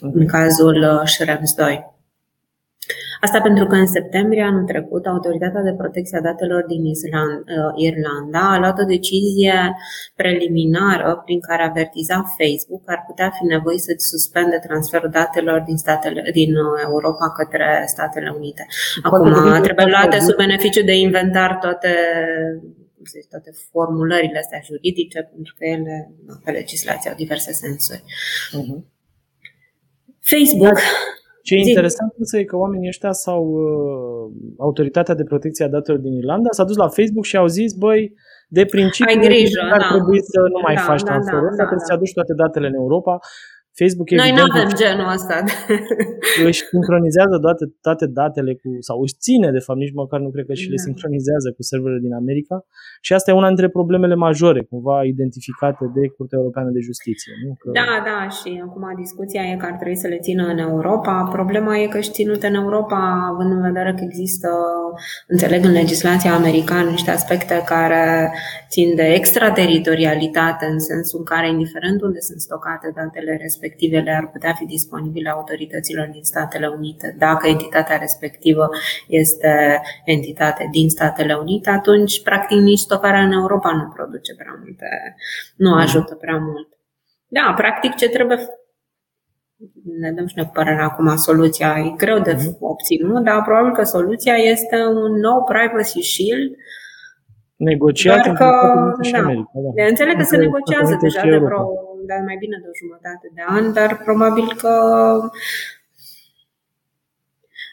în 0.00 0.26
cazul 0.26 1.02
Schrems 1.04 1.54
2. 1.54 1.95
Asta 3.26 3.40
pentru 3.40 3.66
că 3.66 3.74
în 3.74 3.86
septembrie 3.86 4.42
anul 4.42 4.64
trecut, 4.72 5.06
Autoritatea 5.06 5.62
de 5.62 5.74
Protecție 5.82 6.18
a 6.18 6.26
Datelor 6.30 6.62
din 6.72 6.84
Island, 6.84 7.38
uh, 7.38 7.72
Irlanda 7.86 8.44
a 8.52 8.58
luat 8.58 8.78
o 8.78 8.84
decizie 8.94 9.76
preliminară 10.20 11.22
prin 11.24 11.40
care 11.40 11.62
avertiza 11.62 12.16
Facebook 12.38 12.82
că 12.84 12.90
ar 12.96 13.02
putea 13.06 13.28
fi 13.36 13.44
nevoie 13.44 13.78
să 13.78 13.92
suspende 13.96 14.56
transferul 14.66 15.10
datelor 15.20 15.60
din, 15.68 15.76
statele, 15.76 16.30
din 16.32 16.50
uh, 16.56 16.80
Europa 16.88 17.26
către 17.38 17.84
Statele 17.86 18.30
Unite. 18.36 18.66
Acum 19.02 19.62
trebuie 19.62 19.86
luate 19.86 20.18
sub 20.18 20.36
beneficiu 20.36 20.82
de 20.82 20.96
inventar 21.06 21.50
toate 21.64 21.92
toate 23.30 23.50
formulările 23.70 24.38
astea 24.38 24.60
juridice, 24.64 25.20
pentru 25.34 25.54
că 25.58 25.64
ele, 25.64 26.10
pe 26.44 26.50
legislație, 26.50 27.10
au 27.10 27.16
diverse 27.16 27.52
sensuri. 27.52 28.02
Uh-huh. 28.58 28.78
Facebook 30.20 30.78
ce 31.46 31.54
e 31.54 31.68
interesant 31.72 32.12
însă 32.22 32.34
e 32.38 32.50
că 32.50 32.56
oamenii 32.64 32.92
ăștia 32.92 33.12
sau 33.26 33.40
uh, 33.66 34.24
autoritatea 34.66 35.14
de 35.20 35.24
protecție 35.32 35.64
a 35.64 35.74
datelor 35.76 36.00
din 36.00 36.14
Irlanda 36.22 36.48
s-a 36.50 36.64
dus 36.64 36.76
la 36.76 36.88
Facebook 36.96 37.26
și 37.30 37.36
au 37.36 37.46
zis, 37.58 37.70
băi, 37.84 38.00
de 38.48 38.64
principiu 38.74 39.14
Ai 39.14 39.26
grijă, 39.28 39.60
ar 39.76 39.82
da. 39.84 39.88
trebui 39.92 40.20
să 40.32 40.40
nu 40.54 40.60
mai 40.66 40.74
da, 40.74 40.80
faci 40.80 41.02
da, 41.02 41.08
transferul 41.10 41.50
da, 41.50 41.56
da, 41.56 41.56
trebuie 41.56 41.82
da. 41.84 41.88
să 41.88 41.92
aduci 41.92 42.16
toate 42.18 42.34
datele 42.42 42.66
în 42.66 42.76
Europa 42.82 43.14
Facebook 43.80 44.08
Noi 44.22 44.32
nu 44.38 44.44
avem 44.50 44.68
genul 44.82 45.08
ăsta. 45.16 45.36
Își 46.48 46.62
sincronizează 46.72 47.36
toate, 47.46 47.64
toate 47.86 48.06
datele 48.20 48.52
cu, 48.60 48.68
sau 48.88 48.96
își 49.04 49.16
ține, 49.24 49.48
de 49.56 49.62
fapt, 49.66 49.78
nici 49.84 49.98
măcar 50.02 50.18
nu 50.26 50.30
cred 50.34 50.46
că 50.50 50.54
și 50.62 50.68
le 50.74 50.80
da. 50.80 50.84
sincronizează 50.86 51.48
cu 51.56 51.62
serverele 51.70 52.00
din 52.06 52.14
America 52.22 52.56
și 53.06 53.10
asta 53.12 53.30
e 53.30 53.40
una 53.40 53.52
dintre 53.52 53.68
problemele 53.78 54.16
majore, 54.26 54.60
cumva 54.70 54.96
identificate 55.14 55.84
de 55.96 56.02
Curtea 56.16 56.38
Europeană 56.40 56.70
de 56.76 56.80
Justiție. 56.88 57.32
Nu? 57.44 57.52
Că... 57.60 57.66
Da, 57.80 57.92
da, 58.10 58.20
și 58.36 58.50
acum 58.66 58.84
discuția 59.04 59.42
e 59.50 59.56
că 59.60 59.66
ar 59.70 59.76
trebui 59.80 60.02
să 60.04 60.08
le 60.12 60.18
țină 60.26 60.44
în 60.54 60.58
Europa. 60.58 61.14
Problema 61.38 61.72
e 61.78 61.86
că 61.94 62.00
și 62.00 62.10
ținute 62.18 62.46
în 62.46 62.56
Europa, 62.62 63.00
având 63.32 63.50
în 63.56 63.62
vedere 63.68 63.90
că 63.98 64.02
există, 64.10 64.50
înțeleg 65.34 65.60
în 65.64 65.74
legislația 65.80 66.32
americană, 66.40 66.88
niște 66.90 67.10
aspecte 67.10 67.54
care 67.74 68.32
țin 68.68 68.88
de 68.94 69.06
extrateritorialitate, 69.20 70.64
în 70.74 70.80
sensul 70.90 71.18
în 71.18 71.24
care, 71.24 71.48
indiferent 71.48 72.02
unde 72.02 72.20
sunt 72.28 72.40
stocate 72.40 72.86
datele 72.94 73.32
respective, 73.40 73.65
respectivele 73.66 74.10
ar 74.10 74.28
putea 74.30 74.52
fi 74.52 74.64
disponibile 74.64 75.30
autorităților 75.30 76.06
din 76.12 76.22
Statele 76.22 76.66
Unite. 76.66 77.16
Dacă 77.18 77.48
entitatea 77.48 77.96
respectivă 77.96 78.68
este 79.08 79.80
entitate 80.04 80.68
din 80.70 80.88
Statele 80.88 81.34
Unite, 81.34 81.70
atunci, 81.70 82.22
practic, 82.22 82.58
nici 82.58 82.78
stocarea 82.78 83.22
în 83.22 83.32
Europa 83.32 83.72
nu 83.72 83.92
produce 83.94 84.34
prea 84.34 84.56
multe, 84.58 84.86
nu 85.56 85.70
mhm. 85.70 85.78
ajută 85.78 86.14
prea 86.14 86.38
mult. 86.38 86.68
Da, 87.28 87.54
practic, 87.56 87.94
ce 87.94 88.08
trebuie 88.08 88.38
ne 90.00 90.12
dăm 90.12 90.26
și 90.26 90.34
noi 90.36 90.50
părerea 90.52 90.84
acum 90.84 91.16
soluția. 91.16 91.76
E 91.78 91.94
greu 91.96 92.18
de 92.18 92.32
mhm. 92.32 92.56
obținut, 92.60 93.24
dar 93.24 93.42
probabil 93.42 93.72
că 93.72 93.82
soluția 93.82 94.34
este 94.34 94.76
un 94.76 95.12
nou 95.20 95.44
privacy 95.44 96.00
shield 96.00 96.56
negociat 97.56 98.22
Doar 98.24 98.36
că, 98.36 98.44
da. 98.44 99.18
America, 99.18 99.48
da. 99.76 99.84
Înțeleg 99.84 100.16
că 100.16 100.22
se 100.22 100.36
negociază 100.36 100.98
deja 101.00 101.22
de 101.22 101.36
vreo 101.36 101.85
de 102.06 102.14
mai 102.24 102.36
bine 102.38 102.56
de 102.62 102.68
o 102.72 102.78
jumătate 102.82 103.26
de 103.36 103.42
an, 103.46 103.72
dar 103.72 103.90
probabil 104.08 104.48
că 104.62 104.74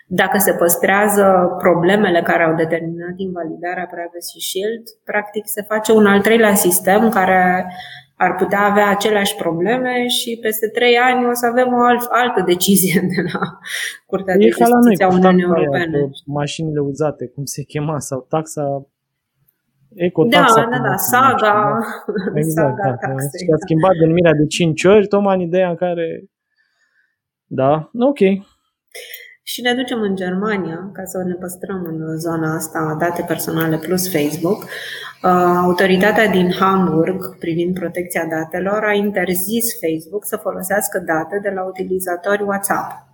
dacă 0.07 0.37
se 0.37 0.53
păstrează 0.53 1.55
problemele 1.57 2.21
care 2.21 2.43
au 2.43 2.55
determinat 2.55 3.13
invalidarea 3.17 3.89
Privacy 3.93 4.39
Shield, 4.49 4.83
practic 5.03 5.43
se 5.45 5.61
face 5.61 5.91
un 5.91 6.05
al 6.05 6.21
treilea 6.21 6.53
sistem 6.53 7.09
care 7.09 7.65
ar 8.15 8.35
putea 8.35 8.59
avea 8.59 8.89
aceleași 8.89 9.35
probleme 9.35 10.07
și 10.07 10.39
peste 10.41 10.67
trei 10.67 10.97
ani 10.97 11.25
o 11.25 11.33
să 11.33 11.45
avem 11.45 11.73
o 11.73 11.83
alt, 11.83 12.07
altă 12.09 12.41
decizie 12.45 13.01
de 13.01 13.21
la 13.33 13.39
Curtea 14.05 14.35
de 14.35 14.47
Justiție 14.49 15.05
a 15.05 15.07
Uniunii 15.07 15.43
Europene. 15.43 16.09
Mașinile 16.25 16.79
uzate, 16.79 17.27
cum 17.27 17.45
se 17.45 17.63
chema, 17.63 17.99
sau 17.99 18.25
taxa 18.29 18.87
ecotaxa. 19.95 20.61
Da, 20.61 20.77
da, 20.77 20.83
da, 20.83 20.95
saga. 20.95 21.79
Exact, 22.41 22.77
saga 22.77 22.97
da. 23.01 23.13
Și 23.13 23.51
a 23.53 23.57
schimbat 23.57 23.95
denumirea 23.99 24.33
de 24.33 24.45
5 24.45 24.83
ori, 24.83 25.07
tocmai 25.07 25.35
în 25.35 25.41
ideea 25.41 25.69
în 25.69 25.75
care... 25.75 26.23
Da, 27.45 27.89
ok. 27.99 28.19
Și 29.43 29.61
ne 29.61 29.73
ducem 29.73 30.01
în 30.01 30.15
Germania, 30.15 30.89
ca 30.93 31.03
să 31.05 31.23
ne 31.23 31.33
păstrăm 31.33 31.83
în 31.83 32.17
zona 32.17 32.55
asta 32.55 32.95
date 32.99 33.23
personale 33.27 33.77
plus 33.77 34.11
Facebook. 34.11 34.63
Uh, 34.63 35.29
autoritatea 35.63 36.27
din 36.27 36.51
Hamburg, 36.51 37.37
privind 37.37 37.73
protecția 37.79 38.25
datelor, 38.25 38.83
a 38.83 38.93
interzis 38.93 39.65
Facebook 39.81 40.25
să 40.25 40.37
folosească 40.37 40.99
date 40.99 41.39
de 41.41 41.49
la 41.49 41.63
utilizatori 41.63 42.43
WhatsApp. 42.43 43.12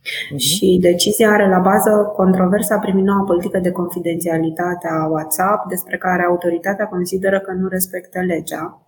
Uh-huh. 0.00 0.36
Și 0.36 0.78
decizia 0.80 1.30
are 1.30 1.48
la 1.48 1.58
bază 1.58 2.12
controversa 2.16 2.78
privind 2.78 3.06
noua 3.06 3.24
politică 3.24 3.58
de 3.58 3.70
confidențialitate 3.70 4.88
a 4.90 5.06
WhatsApp, 5.06 5.68
despre 5.68 5.96
care 5.96 6.22
autoritatea 6.22 6.86
consideră 6.86 7.40
că 7.40 7.52
nu 7.52 7.68
respectă 7.68 8.20
legea 8.20 8.84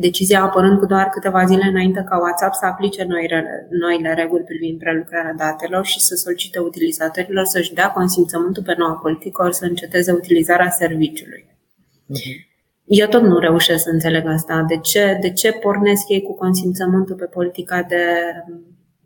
Decizia 0.00 0.42
apărând 0.42 0.78
cu 0.78 0.86
doar 0.86 1.08
câteva 1.08 1.44
zile 1.44 1.64
înainte 1.64 2.04
ca 2.08 2.18
WhatsApp 2.18 2.54
să 2.54 2.66
aplice 2.66 3.04
noile, 3.04 3.68
noile 3.70 4.14
reguli 4.14 4.44
privind 4.44 4.78
prelucrarea 4.78 5.34
datelor 5.36 5.84
și 5.84 6.00
să 6.00 6.14
solicite 6.14 6.58
utilizatorilor 6.58 7.44
să-și 7.44 7.74
dea 7.74 7.90
consimțământul 7.90 8.62
pe 8.62 8.74
noua 8.78 8.92
politică 8.92 9.42
ori 9.42 9.54
să 9.54 9.64
înceteze 9.64 10.12
utilizarea 10.12 10.70
serviciului. 10.70 11.46
Uh-huh. 11.46 12.48
Eu 12.84 13.06
tot 13.06 13.22
nu 13.22 13.38
reușesc 13.38 13.82
să 13.82 13.90
înțeleg 13.90 14.26
asta. 14.26 14.64
De 14.68 14.76
ce, 14.76 15.18
de 15.20 15.32
ce 15.32 15.52
pornesc 15.52 16.08
ei 16.08 16.22
cu 16.22 16.34
consimțământul 16.34 17.16
pe 17.16 17.24
politica 17.24 17.82
de, 17.82 18.04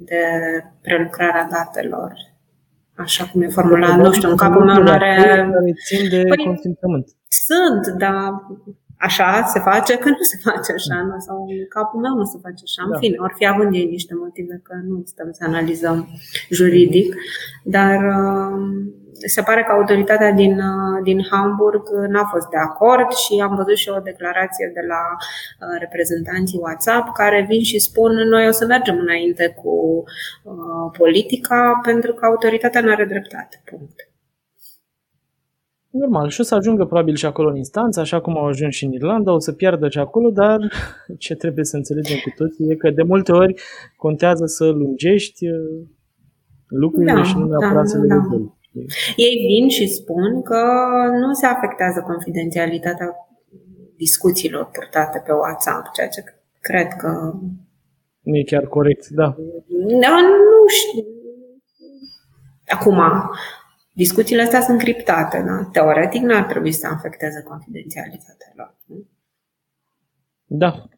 de 0.04 0.22
prelucrare 0.82 1.38
a 1.38 1.48
datelor? 1.50 2.12
Așa 2.96 3.24
cum 3.24 3.42
e 3.42 3.48
formulat, 3.48 3.96
nu 3.96 4.12
știu, 4.12 4.30
în 4.30 4.36
capul 4.36 4.64
meu 4.64 4.82
nu 4.82 4.90
are... 4.90 5.46
Țin 5.86 6.08
de 6.08 6.22
păi, 6.28 6.44
consimțământ. 6.44 7.06
Sunt, 7.28 7.98
dar 7.98 8.14
așa 8.98 9.44
se 9.52 9.58
face, 9.58 9.98
că 9.98 10.08
nu 10.08 10.22
se 10.32 10.36
face 10.42 10.72
așa, 10.72 11.02
nu? 11.02 11.18
sau 11.18 11.36
în 11.42 11.66
capul 11.68 12.00
meu 12.00 12.14
nu 12.14 12.24
se 12.24 12.38
face 12.42 12.62
așa. 12.68 12.82
Da. 12.88 12.94
În 12.94 13.00
fine, 13.00 13.16
or 13.18 13.32
fi 13.36 13.46
având 13.46 13.74
ei 13.74 13.86
niște 13.86 14.14
motive 14.14 14.60
că 14.62 14.74
nu 14.88 15.02
stăm 15.04 15.28
să 15.32 15.44
analizăm 15.46 16.08
juridic, 16.50 17.14
dar 17.64 17.96
uh, 17.96 18.56
se 19.26 19.42
pare 19.42 19.62
că 19.62 19.72
autoritatea 19.72 20.32
din, 20.32 20.58
uh, 20.58 21.02
din 21.02 21.20
Hamburg 21.30 21.82
n-a 22.08 22.24
fost 22.32 22.48
de 22.48 22.56
acord 22.56 23.10
și 23.10 23.40
am 23.42 23.54
văzut 23.56 23.76
și 23.76 23.88
o 23.88 24.00
declarație 24.10 24.70
de 24.74 24.84
la 24.92 25.02
uh, 25.16 25.76
reprezentanții 25.78 26.58
WhatsApp 26.62 27.14
care 27.14 27.46
vin 27.48 27.62
și 27.62 27.78
spun 27.78 28.12
noi 28.12 28.48
o 28.48 28.50
să 28.50 28.64
mergem 28.66 28.98
înainte 28.98 29.54
cu 29.62 30.04
politica 30.98 31.80
pentru 31.82 32.12
că 32.12 32.26
autoritatea 32.26 32.80
nu 32.80 32.90
are 32.90 33.04
dreptate. 33.04 33.62
Punct. 33.64 34.08
Normal, 36.00 36.28
și 36.28 36.40
o 36.40 36.44
să 36.44 36.54
ajungă 36.54 36.84
probabil 36.84 37.14
și 37.14 37.26
acolo 37.26 37.48
în 37.48 37.56
instanță, 37.56 38.00
așa 38.00 38.20
cum 38.20 38.36
au 38.36 38.46
ajuns 38.46 38.74
și 38.74 38.84
în 38.84 38.92
Irlanda, 38.92 39.32
o 39.32 39.38
să 39.38 39.52
piardă 39.52 39.88
și 39.88 39.98
acolo, 39.98 40.30
dar 40.30 40.58
ce 41.24 41.34
trebuie 41.34 41.64
să 41.64 41.76
înțelegem 41.76 42.16
cu 42.24 42.32
toții 42.36 42.70
e 42.70 42.74
că 42.74 42.90
de 42.90 43.02
multe 43.02 43.32
ori 43.32 43.54
contează 43.96 44.44
să 44.46 44.64
lungești 44.64 45.48
uh, 45.48 45.86
lucrurile 46.66 47.12
da, 47.12 47.22
și 47.22 47.36
nu 47.38 47.46
neapărat 47.46 47.82
da, 47.82 47.84
să 47.84 47.98
le 47.98 48.06
da. 48.06 48.14
rezolvi. 48.14 48.48
Ei 49.16 49.36
vin 49.46 49.68
și 49.68 49.86
spun 49.88 50.42
că 50.42 50.62
nu 51.20 51.32
se 51.32 51.46
afectează 51.46 52.00
confidențialitatea 52.00 53.08
discuțiilor 53.96 54.64
purtate 54.64 55.22
pe 55.26 55.32
WhatsApp, 55.32 55.92
ceea 55.92 56.08
ce 56.08 56.24
cred 56.60 56.88
că... 56.92 57.32
Nu 58.20 58.36
e 58.36 58.42
chiar 58.42 58.66
corect, 58.66 59.08
da. 59.08 59.36
Da, 60.00 60.20
nu 60.20 60.66
știu. 60.68 61.04
Acum, 62.66 63.00
Discuțiile 63.96 64.42
astea 64.42 64.60
sunt 64.60 64.78
criptate, 64.78 65.42
da? 65.46 65.68
Teoretic 65.72 66.22
nu 66.22 66.36
ar 66.36 66.44
trebui 66.44 66.72
să 66.72 66.86
afecteze 66.86 67.42
confidențialitatea 67.42 68.52
lor. 68.54 68.76
Nu? 68.86 69.06
Da. 70.44 70.88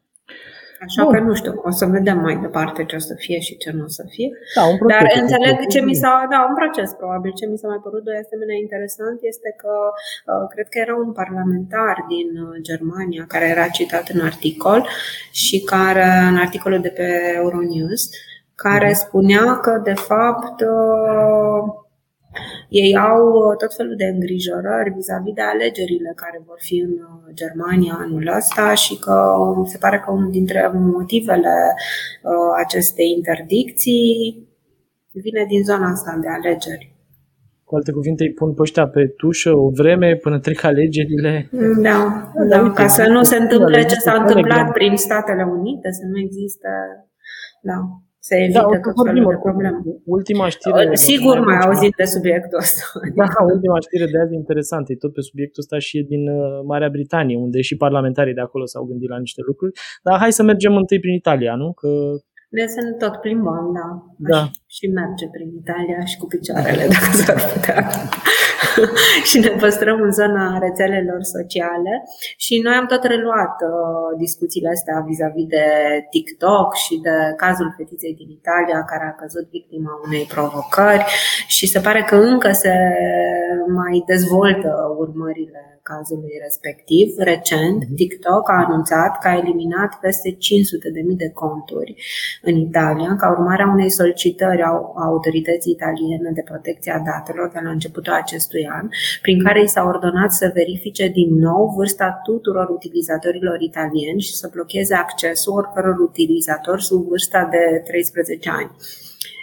Așa 0.85 1.03
Bun. 1.03 1.13
că 1.13 1.19
nu 1.19 1.33
știu, 1.33 1.61
o 1.63 1.71
să 1.71 1.85
vedem 1.85 2.17
mai 2.19 2.37
departe 2.45 2.85
ce 2.85 2.95
o 2.95 2.99
să 2.99 3.13
fie 3.17 3.39
și 3.39 3.57
ce 3.57 3.71
nu 3.71 3.83
o 3.83 3.87
să 3.87 4.03
fie. 4.09 4.29
Da, 4.55 4.63
un 4.71 4.77
proces, 4.77 4.97
Dar 4.97 5.21
înțeleg 5.21 5.67
ce 5.67 5.81
mi 5.81 5.95
s-a, 5.95 6.27
da, 6.29 6.45
un 6.49 6.55
proces 6.55 6.91
probabil. 6.91 7.31
Ce 7.33 7.45
mi 7.45 7.57
s-a 7.57 7.67
mai 7.67 7.81
părut 7.83 8.03
de 8.03 8.21
asemenea 8.23 8.55
interesant 8.55 9.19
este 9.21 9.49
că 9.61 9.73
uh, 9.91 10.47
cred 10.53 10.67
că 10.69 10.77
era 10.79 10.95
un 10.95 11.11
parlamentar 11.11 12.05
din 12.13 12.29
uh, 12.43 12.55
Germania 12.61 13.25
care 13.27 13.45
era 13.45 13.67
citat 13.67 14.07
în 14.07 14.21
articol 14.31 14.87
și 15.31 15.57
care, 15.63 16.07
în 16.31 16.37
articolul 16.37 16.81
de 16.81 16.89
pe 16.89 17.07
Euronews, 17.35 18.09
care 18.55 18.89
mhm. 18.89 18.97
spunea 18.97 19.59
că 19.65 19.81
de 19.83 19.93
fapt 19.93 20.61
uh, 20.61 21.85
ei 22.69 22.97
au 22.97 23.21
uh, 23.27 23.57
tot 23.57 23.75
felul 23.75 23.95
de 23.95 24.05
îngrijorări 24.05 24.95
vis-a-vis 24.95 25.33
de 25.33 25.41
alegerile 25.41 26.11
care 26.15 26.41
vor 26.45 26.59
fi 26.67 26.77
în 26.87 26.91
uh, 26.91 27.33
Germania 27.41 27.93
anul 27.99 28.27
ăsta 28.37 28.73
și 28.73 28.95
că 29.05 29.17
um, 29.39 29.65
se 29.65 29.77
pare 29.77 29.97
că 29.99 30.11
unul 30.11 30.31
dintre 30.31 30.71
motivele 30.73 31.55
uh, 31.73 32.51
acestei 32.63 33.09
interdicții 33.17 34.45
vine 35.11 35.45
din 35.47 35.63
zona 35.63 35.87
asta 35.89 36.17
de 36.21 36.27
alegeri. 36.27 36.95
Cu 37.63 37.75
alte 37.75 37.91
cuvinte, 37.91 38.23
îi 38.23 38.33
pun 38.33 38.53
pe 38.53 38.81
pe 38.93 39.07
tușă 39.07 39.51
o 39.55 39.69
vreme 39.69 40.15
până 40.15 40.39
trec 40.39 40.63
alegerile. 40.63 41.49
Da, 41.87 42.31
da, 42.49 42.61
da 42.61 42.71
ca 42.71 42.87
să 42.87 43.07
nu 43.07 43.23
se 43.23 43.37
întâmple 43.37 43.85
ce 43.85 43.95
s-a 43.95 44.13
întâmplat 44.13 44.71
prin 44.71 44.95
Statele 44.95 45.43
Unite, 45.43 45.91
să 45.91 46.05
nu 46.11 46.19
existe. 46.19 46.67
Da 47.61 47.79
se 48.27 48.35
da, 48.37 48.43
evită 48.43 48.59
da, 48.71 48.79
tot 48.87 49.05
felul 49.07 49.25
de 49.31 49.37
probleme. 49.47 49.79
Ultima 50.17 50.45
știre... 50.55 50.95
Sigur 51.09 51.35
mai 51.49 51.57
auzit 51.65 51.93
de 52.01 52.05
subiectul 52.15 52.57
ăsta. 52.65 52.83
Da, 53.19 53.27
ultima 53.55 53.79
știre 53.85 54.05
de 54.13 54.17
azi 54.23 54.33
interesantă. 54.41 54.87
E 54.91 55.03
tot 55.05 55.13
pe 55.13 55.21
subiectul 55.29 55.61
ăsta 55.63 55.77
și 55.87 55.93
e 55.97 56.03
din 56.13 56.23
uh, 56.29 56.39
Marea 56.71 56.89
Britanie, 56.95 57.37
unde 57.45 57.59
și 57.67 57.75
parlamentarii 57.85 58.37
de 58.39 58.45
acolo 58.47 58.65
s-au 58.65 58.83
gândit 58.89 59.09
la 59.09 59.19
niște 59.25 59.41
lucruri. 59.49 59.73
Dar 60.05 60.15
hai 60.23 60.31
să 60.39 60.43
mergem 60.43 60.73
întâi 60.75 60.99
prin 60.99 61.13
Italia, 61.13 61.53
nu? 61.55 61.69
Că 61.81 61.89
de 62.49 62.65
să 62.67 62.81
ne 62.81 62.91
tot 62.91 63.15
plimbăm, 63.15 63.65
da. 63.79 63.87
da. 64.33 64.49
Și 64.75 64.85
merge 64.87 65.27
prin 65.35 65.49
Italia 65.61 66.05
și 66.05 66.17
cu 66.17 66.25
picioarele, 66.27 66.87
dacă 66.93 67.11
s-ar 67.23 67.39
putea. 67.53 67.79
și 69.29 69.39
ne 69.39 69.49
păstrăm 69.49 70.01
în 70.01 70.11
zona 70.11 70.57
rețelelor 70.57 71.21
sociale. 71.21 71.93
Și 72.37 72.59
noi 72.65 72.73
am 72.73 72.85
tot 72.85 73.03
reluat 73.03 73.55
uh, 73.61 74.09
discuțiile 74.17 74.69
astea 74.69 75.03
vis-a-vis 75.07 75.47
de 75.55 75.65
TikTok 76.09 76.69
și 76.85 76.95
de 77.07 77.15
cazul 77.43 77.73
fetiței 77.77 78.13
din 78.21 78.29
Italia 78.39 78.79
care 78.91 79.05
a 79.07 79.19
căzut 79.21 79.45
victima 79.49 79.93
unei 80.05 80.25
provocări 80.33 81.05
și 81.47 81.67
se 81.67 81.79
pare 81.79 82.01
că 82.09 82.15
încă 82.15 82.51
se 82.51 82.73
mai 83.79 84.03
dezvoltă 84.05 84.71
urmările 84.97 85.76
cazului 85.91 86.33
respectiv. 86.47 87.07
Recent, 87.31 87.79
mhm. 87.83 87.95
TikTok 87.95 88.45
a 88.49 88.63
anunțat 88.65 89.11
că 89.21 89.27
a 89.27 89.39
eliminat 89.41 89.91
peste 90.05 90.29
500.000 90.31 91.15
de 91.23 91.29
conturi 91.43 91.91
în 92.41 92.55
Italia 92.67 93.15
ca 93.21 93.27
urmare 93.35 93.63
a 93.63 93.73
unei 93.77 93.91
solicitări 93.99 94.61
a 94.61 94.71
autorității 95.09 95.75
italiene 95.77 96.29
de 96.33 96.43
protecție 96.51 96.91
a 96.91 97.05
datelor 97.11 97.47
de 97.53 97.59
la 97.63 97.69
începutul 97.69 98.13
acestui 98.13 98.65
an, 98.77 98.85
prin 99.21 99.43
care 99.43 99.61
i 99.61 99.67
s-a 99.67 99.83
ordonat 99.93 100.31
să 100.31 100.51
verifice 100.53 101.07
din 101.07 101.31
nou 101.49 101.73
vârsta 101.77 102.19
tuturor 102.23 102.67
utilizatorilor 102.69 103.57
italieni 103.61 104.21
și 104.21 104.33
să 104.35 104.49
blocheze 104.53 104.93
accesul 104.95 105.53
oricăror 105.53 105.97
utilizatori 106.09 106.83
sub 106.83 107.07
vârsta 107.07 107.47
de 107.51 107.81
13 107.85 108.49
ani 108.49 108.71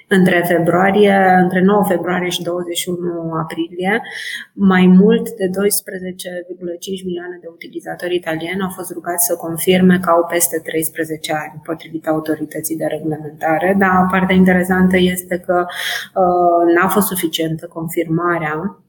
între 0.08 0.44
februarie, 0.46 1.38
între 1.42 1.60
9 1.60 1.84
februarie 1.84 2.28
și 2.28 2.42
21 2.42 3.32
aprilie, 3.42 4.02
mai 4.52 4.86
mult 4.86 5.30
de 5.30 5.46
12,5 5.46 7.04
milioane 7.04 7.38
de 7.40 7.48
utilizatori 7.52 8.14
italieni 8.14 8.62
au 8.62 8.72
fost 8.74 8.92
rugați 8.92 9.26
să 9.26 9.34
confirme 9.36 9.98
că 9.98 10.10
au 10.10 10.26
peste 10.30 10.58
13 10.58 11.32
ani, 11.32 11.60
potrivit 11.64 12.06
autorității 12.06 12.76
de 12.76 12.86
reglementare. 12.86 13.74
Dar 13.78 14.06
partea 14.10 14.36
interesantă 14.36 14.96
este 14.96 15.38
că 15.46 15.66
uh, 15.66 16.74
n-a 16.74 16.88
fost 16.88 17.06
suficientă 17.06 17.66
confirmarea 17.66 18.54
Mhm. 18.54 18.83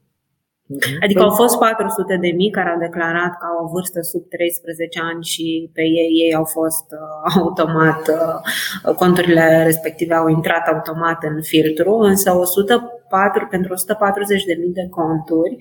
Adică 1.03 1.21
au 1.21 1.29
fost 1.29 1.57
400 1.57 2.17
de 2.17 2.31
mii 2.35 2.49
care 2.49 2.69
au 2.69 2.79
declarat 2.79 3.37
că 3.39 3.45
au 3.45 3.65
o 3.65 3.69
vârstă 3.73 4.01
sub 4.01 4.23
13 4.29 4.99
ani 5.11 5.23
și 5.23 5.69
pe 5.73 5.81
ei, 5.81 6.11
ei 6.25 6.35
au 6.35 6.43
fost 6.43 6.85
uh, 6.91 7.33
automat, 7.41 8.07
uh, 8.07 8.95
conturile 8.95 9.63
respective 9.63 10.13
au 10.13 10.27
intrat 10.27 10.67
automat 10.67 11.23
în 11.23 11.41
filtru, 11.41 11.93
însă 11.97 12.31
104, 12.31 13.47
pentru 13.49 13.73
140 13.73 14.43
de 14.43 14.57
mii 14.59 14.73
de 14.73 14.87
conturi 14.89 15.57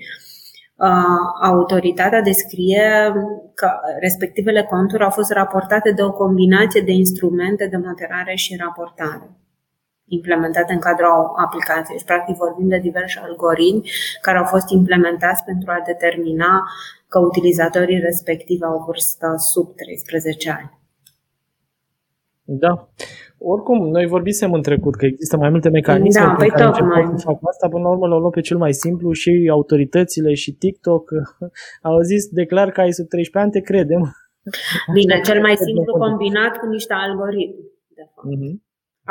uh, 0.76 1.22
autoritatea 1.42 2.20
descrie 2.20 3.12
că 3.54 3.70
respectivele 4.00 4.62
conturi 4.62 5.02
au 5.02 5.10
fost 5.10 5.32
raportate 5.32 5.92
de 5.92 6.02
o 6.02 6.12
combinație 6.12 6.80
de 6.80 6.92
instrumente 6.92 7.66
de 7.66 7.76
moderare 7.76 8.34
și 8.34 8.56
raportare 8.60 9.43
implementate 10.18 10.72
în 10.72 10.78
cadrul 10.86 11.32
aplicației. 11.46 11.98
Și, 11.98 12.04
practic, 12.04 12.36
vorbim 12.36 12.68
de 12.68 12.78
diversi 12.88 13.18
algoritmi 13.18 13.90
care 14.20 14.38
au 14.38 14.44
fost 14.44 14.68
implementați 14.70 15.44
pentru 15.44 15.70
a 15.70 15.82
determina 15.90 16.52
că 17.08 17.18
utilizatorii 17.18 17.98
respectivi 17.98 18.64
au 18.64 18.84
vârstă 18.86 19.34
sub 19.36 19.66
13 19.74 20.50
ani. 20.58 20.70
Da. 22.44 22.88
Oricum, 23.38 23.88
noi 23.88 24.06
vorbisem 24.06 24.52
în 24.52 24.62
trecut 24.62 24.94
că 24.94 25.06
există 25.06 25.36
mai 25.36 25.50
multe 25.50 25.68
mecanisme 25.68 26.20
da, 26.20 26.34
păi 26.38 26.48
care 26.48 26.70
tocmai. 26.70 27.12
să 27.16 27.24
fac 27.24 27.38
asta. 27.42 27.68
Până 27.68 27.82
la 27.82 27.88
urmă 27.88 28.06
l-au 28.06 28.18
luat 28.18 28.32
pe 28.32 28.40
cel 28.40 28.56
mai 28.56 28.72
simplu 28.72 29.12
și 29.12 29.48
autoritățile 29.52 30.34
și 30.34 30.52
TikTok 30.52 31.10
au 31.90 32.00
zis, 32.00 32.28
declar 32.28 32.70
că 32.70 32.80
ai 32.80 32.92
sub 32.92 33.06
13 33.08 33.38
ani, 33.38 33.50
te 33.50 33.70
credem. 33.70 34.02
Bine, 34.92 35.20
cel 35.24 35.40
mai 35.40 35.56
simplu 35.66 35.92
combinat 35.98 36.56
cu 36.56 36.66
niște 36.66 36.92
algoritmi, 36.92 37.64
de 37.94 38.04
fapt. 38.14 38.28
Mm-hmm. 38.28 38.54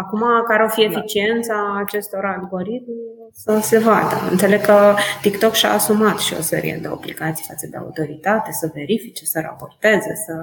Acum, 0.02 0.22
care 0.48 0.64
o 0.64 0.68
fi 0.68 0.82
da. 0.82 0.90
eficiența 0.90 1.54
da. 1.54 1.80
acestor 1.84 2.24
algoritmi, 2.26 3.02
să 3.32 3.60
se 3.62 3.78
vadă. 3.88 4.16
Înțeleg 4.32 4.62
că 4.62 4.78
TikTok 5.22 5.54
și-a 5.54 5.72
asumat 5.80 6.18
și 6.26 6.34
o 6.40 6.42
serie 6.42 6.80
de 6.82 6.88
obligații 6.98 7.46
față 7.48 7.68
de 7.72 7.78
autoritate, 7.78 8.50
să 8.52 8.72
verifice, 8.74 9.24
să 9.26 9.40
raporteze, 9.48 10.14
să 10.26 10.34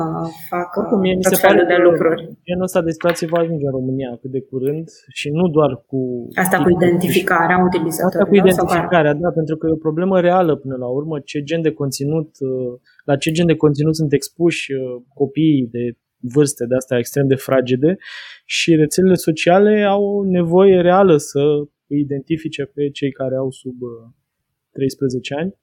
uh, 0.00 0.26
facă 0.50 0.80
Oricum, 0.80 0.98
mie 1.00 1.16
tot 1.30 1.38
felul 1.38 1.66
de 1.72 1.78
lucruri. 1.86 2.20
Genul 2.48 2.68
ăsta 2.68 2.82
de 2.82 2.90
situație 2.90 3.26
va 3.34 3.38
ajunge 3.40 3.64
în 3.66 3.76
România 3.78 4.10
cât 4.20 4.30
de 4.30 4.42
curând 4.50 4.86
și 5.18 5.28
nu 5.38 5.48
doar 5.48 5.72
cu... 5.90 6.28
Asta 6.44 6.56
cu 6.62 6.70
identificarea 6.70 7.58
utilizatorilor? 7.68 8.22
Asta 8.22 8.30
cu 8.30 8.34
identificarea, 8.44 9.14
da, 9.14 9.30
pentru 9.38 9.56
că 9.56 9.64
e 9.66 9.78
o 9.78 9.86
problemă 9.86 10.20
reală 10.20 10.52
până 10.56 10.76
la 10.84 10.88
urmă, 10.98 11.20
ce 11.30 11.38
gen 11.48 11.62
de 11.62 11.72
conținut, 11.80 12.30
uh, 12.40 12.72
la 13.04 13.16
ce 13.16 13.30
gen 13.30 13.46
de 13.46 13.56
conținut 13.64 13.94
sunt 13.96 14.12
expuși 14.12 14.72
uh, 14.72 14.80
copiii 15.14 15.68
de 15.76 15.84
vârste 16.20 16.64
de 16.66 16.74
astea 16.74 16.98
extrem 16.98 17.26
de 17.26 17.34
fragede 17.34 17.96
și 18.44 18.74
rețelele 18.74 19.14
sociale 19.14 19.82
au 19.82 20.22
nevoie 20.22 20.80
reală 20.80 21.16
să 21.16 21.40
îi 21.86 22.00
identifice 22.00 22.64
pe 22.64 22.90
cei 22.90 23.10
care 23.10 23.36
au 23.36 23.50
sub 23.50 23.76
13 24.70 25.34
uh, 25.34 25.40
ani. 25.40 25.58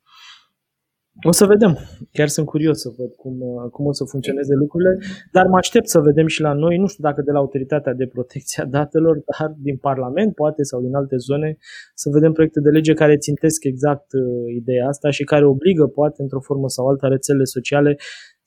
O 1.21 1.31
să 1.31 1.45
vedem. 1.45 1.77
Chiar 2.11 2.27
sunt 2.27 2.45
curios 2.45 2.79
să 2.81 2.89
văd 2.97 3.11
cum, 3.13 3.41
uh, 3.41 3.69
cum 3.71 3.85
o 3.85 3.91
să 3.91 4.03
funcționeze 4.03 4.53
lucrurile, 4.53 4.97
dar 5.31 5.45
mă 5.47 5.57
aștept 5.57 5.87
să 5.87 5.99
vedem 5.99 6.27
și 6.27 6.41
la 6.41 6.53
noi, 6.53 6.77
nu 6.77 6.87
știu 6.87 7.03
dacă 7.03 7.21
de 7.21 7.31
la 7.31 7.37
Autoritatea 7.37 7.93
de 7.93 8.07
Protecție 8.07 8.63
a 8.63 8.65
Datelor, 8.65 9.15
dar 9.25 9.55
din 9.57 9.77
Parlament, 9.77 10.33
poate, 10.35 10.63
sau 10.63 10.81
din 10.81 10.95
alte 10.95 11.15
zone, 11.17 11.57
să 11.93 12.09
vedem 12.09 12.31
proiecte 12.31 12.59
de 12.59 12.69
lege 12.69 12.93
care 12.93 13.17
țintesc 13.17 13.63
exact 13.63 14.13
uh, 14.13 14.53
ideea 14.55 14.87
asta 14.87 15.09
și 15.09 15.23
care 15.23 15.45
obligă, 15.45 15.85
poate, 15.87 16.21
într-o 16.21 16.39
formă 16.39 16.67
sau 16.67 16.87
alta, 16.87 17.07
rețelele 17.07 17.43
sociale 17.43 17.97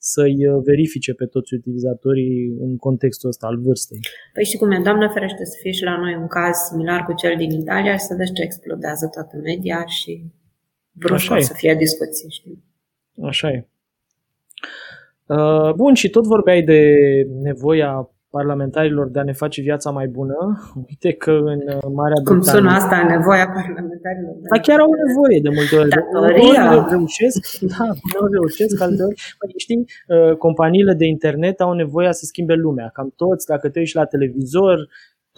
să-i 0.03 0.47
uh, 0.47 0.61
verifice 0.63 1.13
pe 1.13 1.25
toți 1.25 1.53
utilizatorii 1.53 2.55
în 2.59 2.77
contextul 2.77 3.29
ăsta 3.29 3.47
al 3.47 3.57
vârstei. 3.65 3.99
Păi 4.33 4.43
și 4.43 4.57
cum 4.57 4.71
e, 4.71 4.81
Doamne 4.83 5.07
ferește 5.07 5.45
să 5.45 5.57
fie 5.61 5.71
și 5.71 5.83
la 5.83 5.97
noi 5.97 6.15
un 6.15 6.27
caz 6.27 6.57
similar 6.69 7.05
cu 7.05 7.13
cel 7.13 7.35
din 7.37 7.51
Italia 7.51 7.97
și 7.97 8.05
să 8.09 8.15
vezi 8.17 8.33
ce 8.33 8.41
explodează 8.41 9.07
toată 9.07 9.37
media 9.43 9.85
și 9.85 10.25
brusc 10.91 11.25
să 11.39 11.53
fie 11.53 11.75
discuție, 11.75 12.29
știi? 12.29 12.63
Așa 13.23 13.49
e. 13.49 13.67
Uh, 15.25 15.73
bun, 15.73 15.93
și 15.93 16.09
tot 16.09 16.25
vorbeai 16.25 16.61
de 16.61 16.95
nevoia 17.41 18.10
parlamentarilor 18.37 19.07
de 19.09 19.19
a 19.19 19.23
ne 19.29 19.35
face 19.43 19.59
viața 19.61 19.89
mai 19.99 20.07
bună. 20.17 20.37
Uite 20.89 21.11
că 21.23 21.31
în 21.53 21.61
uh, 21.75 21.87
Marea 21.99 22.19
Cum 22.23 22.37
Britanie... 22.37 22.59
sună 22.59 22.71
asta, 22.79 22.95
nevoia 23.15 23.47
parlamentarilor? 23.57 24.33
Da, 24.51 24.57
chiar 24.67 24.79
au 24.85 24.91
nevoie 25.05 25.39
de 25.45 25.51
multe 25.57 25.75
ori. 25.81 25.89
Datoria. 25.97 26.63
Nu 26.71 26.89
reușesc, 26.95 27.39
da, 27.73 27.85
nu 28.19 28.25
reușesc, 28.37 28.75
alteori. 28.85 29.17
Păi, 29.39 29.53
știi, 29.65 29.81
uh, 29.85 30.33
companiile 30.45 30.93
de 31.01 31.07
internet 31.15 31.57
au 31.61 31.73
nevoie 31.83 32.11
să 32.19 32.25
schimbe 32.31 32.55
lumea. 32.65 32.87
Cam 32.95 33.09
toți, 33.15 33.45
dacă 33.51 33.65
te 33.69 33.79
uiți 33.79 33.95
la 33.95 34.05
televizor, 34.13 34.77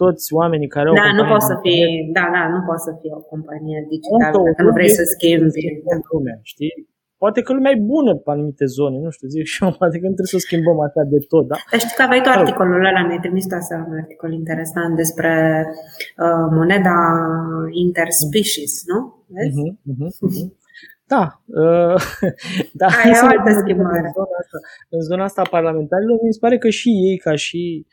toți 0.02 0.24
oamenii 0.40 0.68
care 0.76 0.88
au 0.88 0.94
Da, 0.94 1.08
nu 1.20 1.24
poți 1.32 1.46
să 1.50 1.54
fie, 1.62 1.86
da, 2.16 2.24
da, 2.36 2.42
nu 2.54 2.60
poți 2.68 2.84
să 2.86 2.92
fie 3.00 3.12
o 3.20 3.22
companie 3.32 3.78
digitală 3.90 4.38
dacă 4.48 4.62
nu 4.66 4.72
vrei 4.76 4.92
să 4.98 5.02
schimbi. 5.14 5.60
Lumea, 6.12 6.38
știi? 6.42 6.72
Poate 7.24 7.40
că 7.42 7.52
lumea 7.52 7.72
e 7.76 7.88
bună 7.94 8.12
pe 8.24 8.30
anumite 8.30 8.66
zone, 8.78 8.96
nu 9.06 9.10
știu, 9.16 9.28
zic 9.28 9.44
și 9.52 9.58
eu, 9.64 9.70
poate 9.80 9.96
că 9.98 10.06
nu 10.10 10.14
trebuie 10.16 10.34
să 10.34 10.40
o 10.40 10.46
schimbăm 10.46 10.78
așa 10.86 11.02
de 11.14 11.18
tot, 11.32 11.44
da? 11.52 11.56
Dar 11.70 11.80
știi 11.80 11.96
că 11.98 12.02
aveai 12.02 12.22
tu 12.24 12.30
articolul 12.38 12.84
ăla, 12.88 13.02
mi-ai 13.06 13.24
trimis 13.24 13.46
tu 13.46 13.54
asta 13.54 13.74
un 13.88 13.96
articol 14.02 14.30
interesant 14.40 14.92
despre 15.02 15.32
uh, 16.24 16.46
moneda 16.58 16.98
interspecies, 17.86 18.72
nu? 18.90 18.98
Vezi? 19.34 19.62
Uh-huh, 19.62 19.74
uh-huh, 19.92 20.12
uh-huh. 20.26 20.48
Da, 21.12 21.24
uh, 21.62 21.96
da. 22.80 22.86
Aia 23.02 23.18
e 23.18 23.24
o 23.26 23.30
altă 23.34 23.50
schimbare. 23.62 24.08
În 24.08 24.14
zona, 24.20 24.36
asta, 24.42 24.58
în 24.96 25.02
zona 25.10 25.24
asta 25.24 25.40
a 25.42 25.54
parlamentarilor, 25.56 26.16
mi 26.22 26.36
se 26.36 26.44
pare 26.44 26.58
că 26.58 26.68
și 26.68 26.88
ei, 27.08 27.16
ca 27.26 27.34
și 27.34 27.86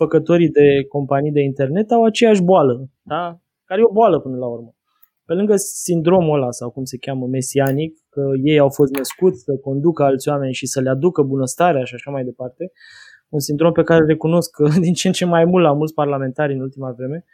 făcătorii 0.00 0.50
de 0.58 0.68
companii 0.94 1.36
de 1.38 1.42
internet, 1.42 1.90
au 1.90 2.04
aceeași 2.04 2.42
boală, 2.42 2.74
da? 3.02 3.38
care 3.68 3.80
e 3.80 3.90
o 3.90 3.92
boală 3.92 4.20
până 4.20 4.36
la 4.36 4.46
urmă. 4.46 4.73
Pe 5.26 5.32
lângă 5.32 5.56
sindromul 5.56 6.36
ăla, 6.36 6.50
sau 6.50 6.70
cum 6.70 6.84
se 6.84 6.98
cheamă, 6.98 7.26
mesianic, 7.26 7.98
că 8.08 8.22
ei 8.42 8.58
au 8.58 8.68
fost 8.68 8.92
născuți 8.92 9.42
să 9.42 9.56
conducă 9.56 10.02
alți 10.02 10.28
oameni 10.28 10.52
și 10.52 10.66
să 10.66 10.80
le 10.80 10.90
aducă 10.90 11.22
bunăstarea 11.22 11.84
și 11.84 11.94
așa 11.94 12.10
mai 12.10 12.24
departe, 12.24 12.72
un 13.28 13.40
sindrom 13.40 13.72
pe 13.72 13.82
care 13.82 14.00
îl 14.00 14.06
recunosc 14.06 14.50
că 14.50 14.68
din 14.86 14.92
ce 14.92 15.06
în 15.06 15.12
ce 15.12 15.24
mai 15.24 15.44
mult 15.44 15.64
la 15.64 15.72
mulți 15.72 15.94
parlamentari 15.94 16.52
în 16.52 16.60
ultima 16.60 16.90
vreme, 16.90 17.24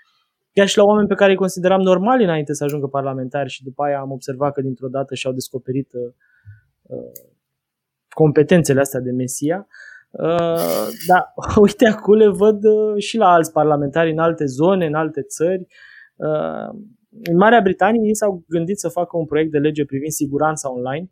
chiar 0.53 0.67
și 0.67 0.77
la 0.77 0.85
oameni 0.85 1.09
pe 1.09 1.15
care 1.15 1.31
îi 1.31 1.37
consideram 1.37 1.81
normali 1.81 2.25
înainte 2.25 2.53
să 2.53 2.65
ajungă 2.65 2.87
parlamentari 2.87 3.49
și 3.49 3.63
după 3.63 3.83
aia 3.83 4.01
am 4.01 4.11
observat 4.11 4.53
că 4.53 4.61
dintr-o 4.61 4.89
dată 4.89 5.15
și-au 5.15 5.33
descoperit 5.33 5.93
uh, 5.93 6.13
uh 6.83 7.29
competențele 8.15 8.81
astea 8.81 9.01
de 9.01 9.11
Mesia. 9.11 9.67
Uh, 10.11 10.89
da, 11.07 11.33
uite, 11.65 11.87
acum 11.87 12.15
le 12.15 12.29
văd 12.29 12.65
uh, 12.65 13.03
și 13.03 13.17
la 13.17 13.29
alți 13.29 13.53
parlamentari 13.53 14.11
în 14.11 14.19
alte 14.19 14.45
zone, 14.45 14.87
în 14.87 14.95
alte 14.95 15.23
țări. 15.23 15.67
Uh, 16.17 16.81
în 17.23 17.37
Marea 17.37 17.61
Britanie 17.61 18.07
ei 18.07 18.17
s-au 18.17 18.45
gândit 18.49 18.79
să 18.79 18.89
facă 18.89 19.17
un 19.17 19.25
proiect 19.25 19.51
de 19.51 19.59
lege 19.59 19.85
privind 19.85 20.11
siguranța 20.11 20.73
online, 20.73 21.11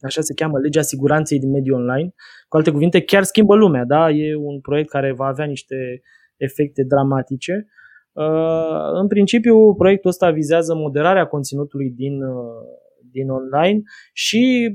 așa 0.00 0.20
se 0.20 0.34
cheamă 0.34 0.58
legea 0.58 0.82
siguranței 0.82 1.38
din 1.38 1.50
mediul 1.50 1.78
online. 1.78 2.14
Cu 2.48 2.56
alte 2.56 2.70
cuvinte, 2.70 3.00
chiar 3.00 3.22
schimbă 3.22 3.54
lumea, 3.54 3.84
da? 3.84 4.10
E 4.10 4.36
un 4.36 4.60
proiect 4.60 4.88
care 4.88 5.12
va 5.12 5.26
avea 5.26 5.44
niște 5.44 6.02
efecte 6.36 6.82
dramatice. 6.82 7.66
Uh, 8.12 9.00
în 9.00 9.06
principiu, 9.06 9.74
proiectul 9.74 10.10
ăsta 10.10 10.30
vizează 10.30 10.74
moderarea 10.74 11.26
conținutului 11.26 11.90
din, 11.90 12.22
uh, 12.22 12.64
din 13.10 13.28
online 13.28 13.80
și 14.12 14.74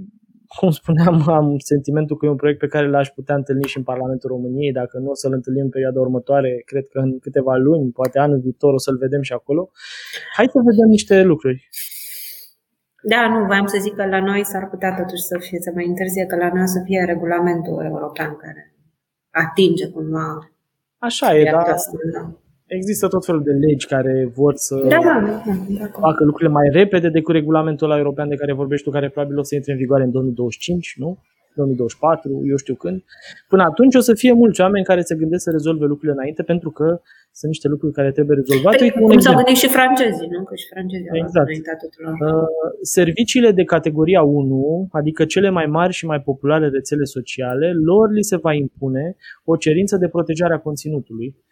cum 0.57 0.69
spuneam, 0.69 1.15
am 1.39 1.57
sentimentul 1.57 2.17
că 2.17 2.25
e 2.25 2.29
un 2.29 2.41
proiect 2.43 2.59
pe 2.59 2.67
care 2.67 2.89
l-aș 2.89 3.09
putea 3.09 3.35
întâlni 3.35 3.63
și 3.63 3.77
în 3.77 3.83
Parlamentul 3.83 4.29
României. 4.29 4.71
Dacă 4.71 4.97
nu 4.97 5.09
o 5.09 5.15
să-l 5.15 5.33
întâlnim 5.33 5.63
în 5.63 5.69
perioada 5.69 5.99
următoare, 5.99 6.61
cred 6.65 6.85
că 6.87 6.99
în 6.99 7.19
câteva 7.19 7.55
luni, 7.55 7.91
poate 7.91 8.19
anul 8.19 8.39
viitor, 8.39 8.73
o 8.73 8.77
să-l 8.77 8.97
vedem 8.97 9.21
și 9.21 9.33
acolo. 9.33 9.71
Hai 10.35 10.47
să 10.51 10.59
vedem 10.71 10.87
niște 10.89 11.23
lucruri. 11.23 11.69
Da, 13.03 13.27
nu, 13.27 13.45
voiam 13.45 13.65
să 13.65 13.77
zic 13.81 13.93
că 13.95 14.05
la 14.05 14.21
noi 14.21 14.45
s-ar 14.45 14.69
putea 14.69 14.95
totuși 14.95 15.21
să 15.21 15.37
fie, 15.39 15.59
să 15.59 15.71
mai 15.73 15.85
întârzie, 15.85 16.25
că 16.25 16.35
la 16.35 16.49
noi 16.53 16.61
o 16.61 16.65
să 16.75 16.81
fie 16.83 17.03
regulamentul 17.03 17.83
european 17.83 18.35
care 18.35 18.73
atinge 19.31 19.87
cumva 19.89 20.27
Așa 20.97 21.37
e, 21.37 21.51
da. 21.51 21.63
Asta, 22.65 22.73
da. 22.73 22.75
Există 22.75 23.07
tot 23.07 23.25
felul 23.25 23.43
de 23.43 23.51
legi 23.51 23.87
care 23.87 24.31
vor 24.35 24.53
să 24.55 24.75
da, 24.75 24.87
da, 24.87 25.21
da, 25.25 25.41
da, 25.79 25.85
facă 25.99 26.23
lucrurile 26.23 26.53
mai 26.53 26.69
repede 26.71 27.09
decât 27.09 27.33
regulamentul 27.33 27.89
ăla 27.89 27.97
european 27.97 28.29
de 28.29 28.35
care 28.35 28.53
vorbești 28.53 28.85
tu, 28.85 28.91
care 28.91 29.09
probabil 29.09 29.37
o 29.37 29.43
să 29.43 29.55
intre 29.55 29.71
în 29.71 29.77
vigoare 29.77 30.03
în 30.03 30.11
2025, 30.11 30.95
nu? 30.97 31.17
2024, 31.55 32.41
eu 32.45 32.55
știu 32.55 32.75
când. 32.75 33.03
Până 33.47 33.63
atunci 33.63 33.95
o 33.95 33.99
să 33.99 34.13
fie 34.13 34.33
mulți 34.33 34.61
oameni 34.61 34.85
care 34.85 35.01
se 35.01 35.15
gândesc 35.15 35.43
să 35.43 35.51
rezolve 35.51 35.85
lucrurile 35.85 36.17
înainte 36.17 36.43
pentru 36.43 36.71
că 36.71 36.87
sunt 37.31 37.51
niște 37.51 37.67
lucruri 37.67 37.93
care 37.93 38.11
trebuie 38.11 38.37
rezolvate. 38.41 38.77
Păi, 38.77 38.91
cum 38.91 39.19
s-au 39.19 39.35
gândit 39.35 39.55
și 39.55 39.67
francezii, 39.67 40.27
nu? 40.27 40.43
Că 40.43 40.55
și 40.55 40.67
francezii 40.73 41.09
exact. 41.11 41.49
au 41.49 42.39
uh, 42.39 42.47
Serviciile 42.81 43.51
de 43.51 43.63
categoria 43.63 44.21
1, 44.21 44.87
adică 44.91 45.25
cele 45.25 45.49
mai 45.49 45.65
mari 45.65 45.93
și 45.93 46.05
mai 46.05 46.21
populare 46.21 46.67
rețele 46.67 47.03
sociale, 47.03 47.73
lor 47.73 48.11
li 48.11 48.23
se 48.23 48.37
va 48.37 48.53
impune 48.53 49.15
o 49.43 49.55
cerință 49.55 49.97
de 49.97 50.07
protejare 50.07 50.53
a 50.53 50.59
conținutului 50.59 51.27
Uh, 51.27 51.44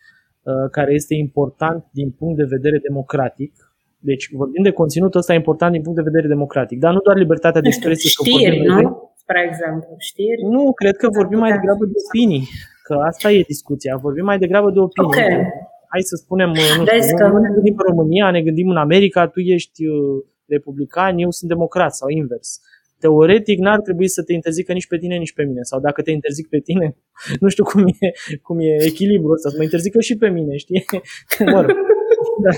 care 0.71 0.93
este 0.93 1.13
important 1.13 1.85
din 1.91 2.09
punct 2.11 2.37
de 2.37 2.47
vedere 2.55 2.77
democratic. 2.87 3.53
Deci 3.99 4.29
vorbim 4.31 4.63
de 4.63 4.71
conținutul 4.71 5.19
ăsta 5.19 5.33
important 5.33 5.71
din 5.71 5.81
punct 5.81 5.97
de 5.97 6.09
vedere 6.09 6.27
democratic, 6.27 6.79
dar 6.79 6.93
nu 6.93 6.99
doar 6.99 7.17
libertatea 7.17 7.61
de 7.61 7.67
expresie. 7.67 8.09
Știri, 8.09 8.65
nu? 8.65 8.77
De... 8.77 8.87
Spre 9.15 9.45
exemplu, 9.49 9.95
știri? 9.97 10.41
Nu, 10.55 10.73
cred 10.73 10.95
că 10.95 11.07
vorbim 11.09 11.39
mai 11.39 11.51
degrabă 11.51 11.85
de 11.85 11.91
opinii, 12.07 12.47
că 12.83 12.93
asta 12.93 13.31
e 13.31 13.41
discuția. 13.41 13.95
Vorbim 13.95 14.25
mai 14.25 14.37
degrabă 14.37 14.69
de 14.71 14.79
opinii. 14.79 15.09
Okay. 15.09 15.33
Hai 15.93 16.01
să 16.01 16.15
spunem, 16.15 16.49
uh, 16.49 16.73
nu, 16.77 16.85
știu, 16.85 17.17
că... 17.17 17.27
nu 17.27 17.37
ne 17.37 17.49
gândim 17.53 17.75
în 17.77 17.85
România, 17.89 18.31
ne 18.31 18.41
gândim 18.41 18.69
în 18.69 18.77
America, 18.77 19.27
tu 19.27 19.39
ești 19.39 19.87
uh, 19.87 20.23
republican, 20.45 21.17
eu 21.17 21.31
sunt 21.31 21.49
democrat 21.49 21.95
sau 21.95 22.09
invers. 22.09 22.61
Uh, 23.03 23.13
teoretic 23.13 23.59
n-ar 23.59 23.81
trebui 23.81 24.07
să 24.07 24.23
te 24.23 24.33
interzică 24.33 24.73
nici 24.73 24.87
pe 24.87 24.97
tine, 24.97 25.15
nici 25.17 25.33
pe 25.33 25.43
mine. 25.43 25.61
Sau 25.61 25.79
dacă 25.79 26.01
te 26.01 26.11
interzic 26.11 26.47
pe 26.47 26.59
tine, 26.59 26.95
nu 27.41 27.47
știu 27.49 27.63
cum 27.63 27.87
e, 27.87 28.11
cum 28.41 28.59
e 28.59 28.83
echilibrul 28.85 29.33
ăsta, 29.33 29.49
să 29.49 29.55
mă 29.57 29.63
interzică 29.63 29.99
și 29.99 30.17
pe 30.17 30.29
mine, 30.29 30.55
știi? 30.57 30.85
Mă 31.53 31.61
rog. 31.61 31.75
Da. 32.43 32.49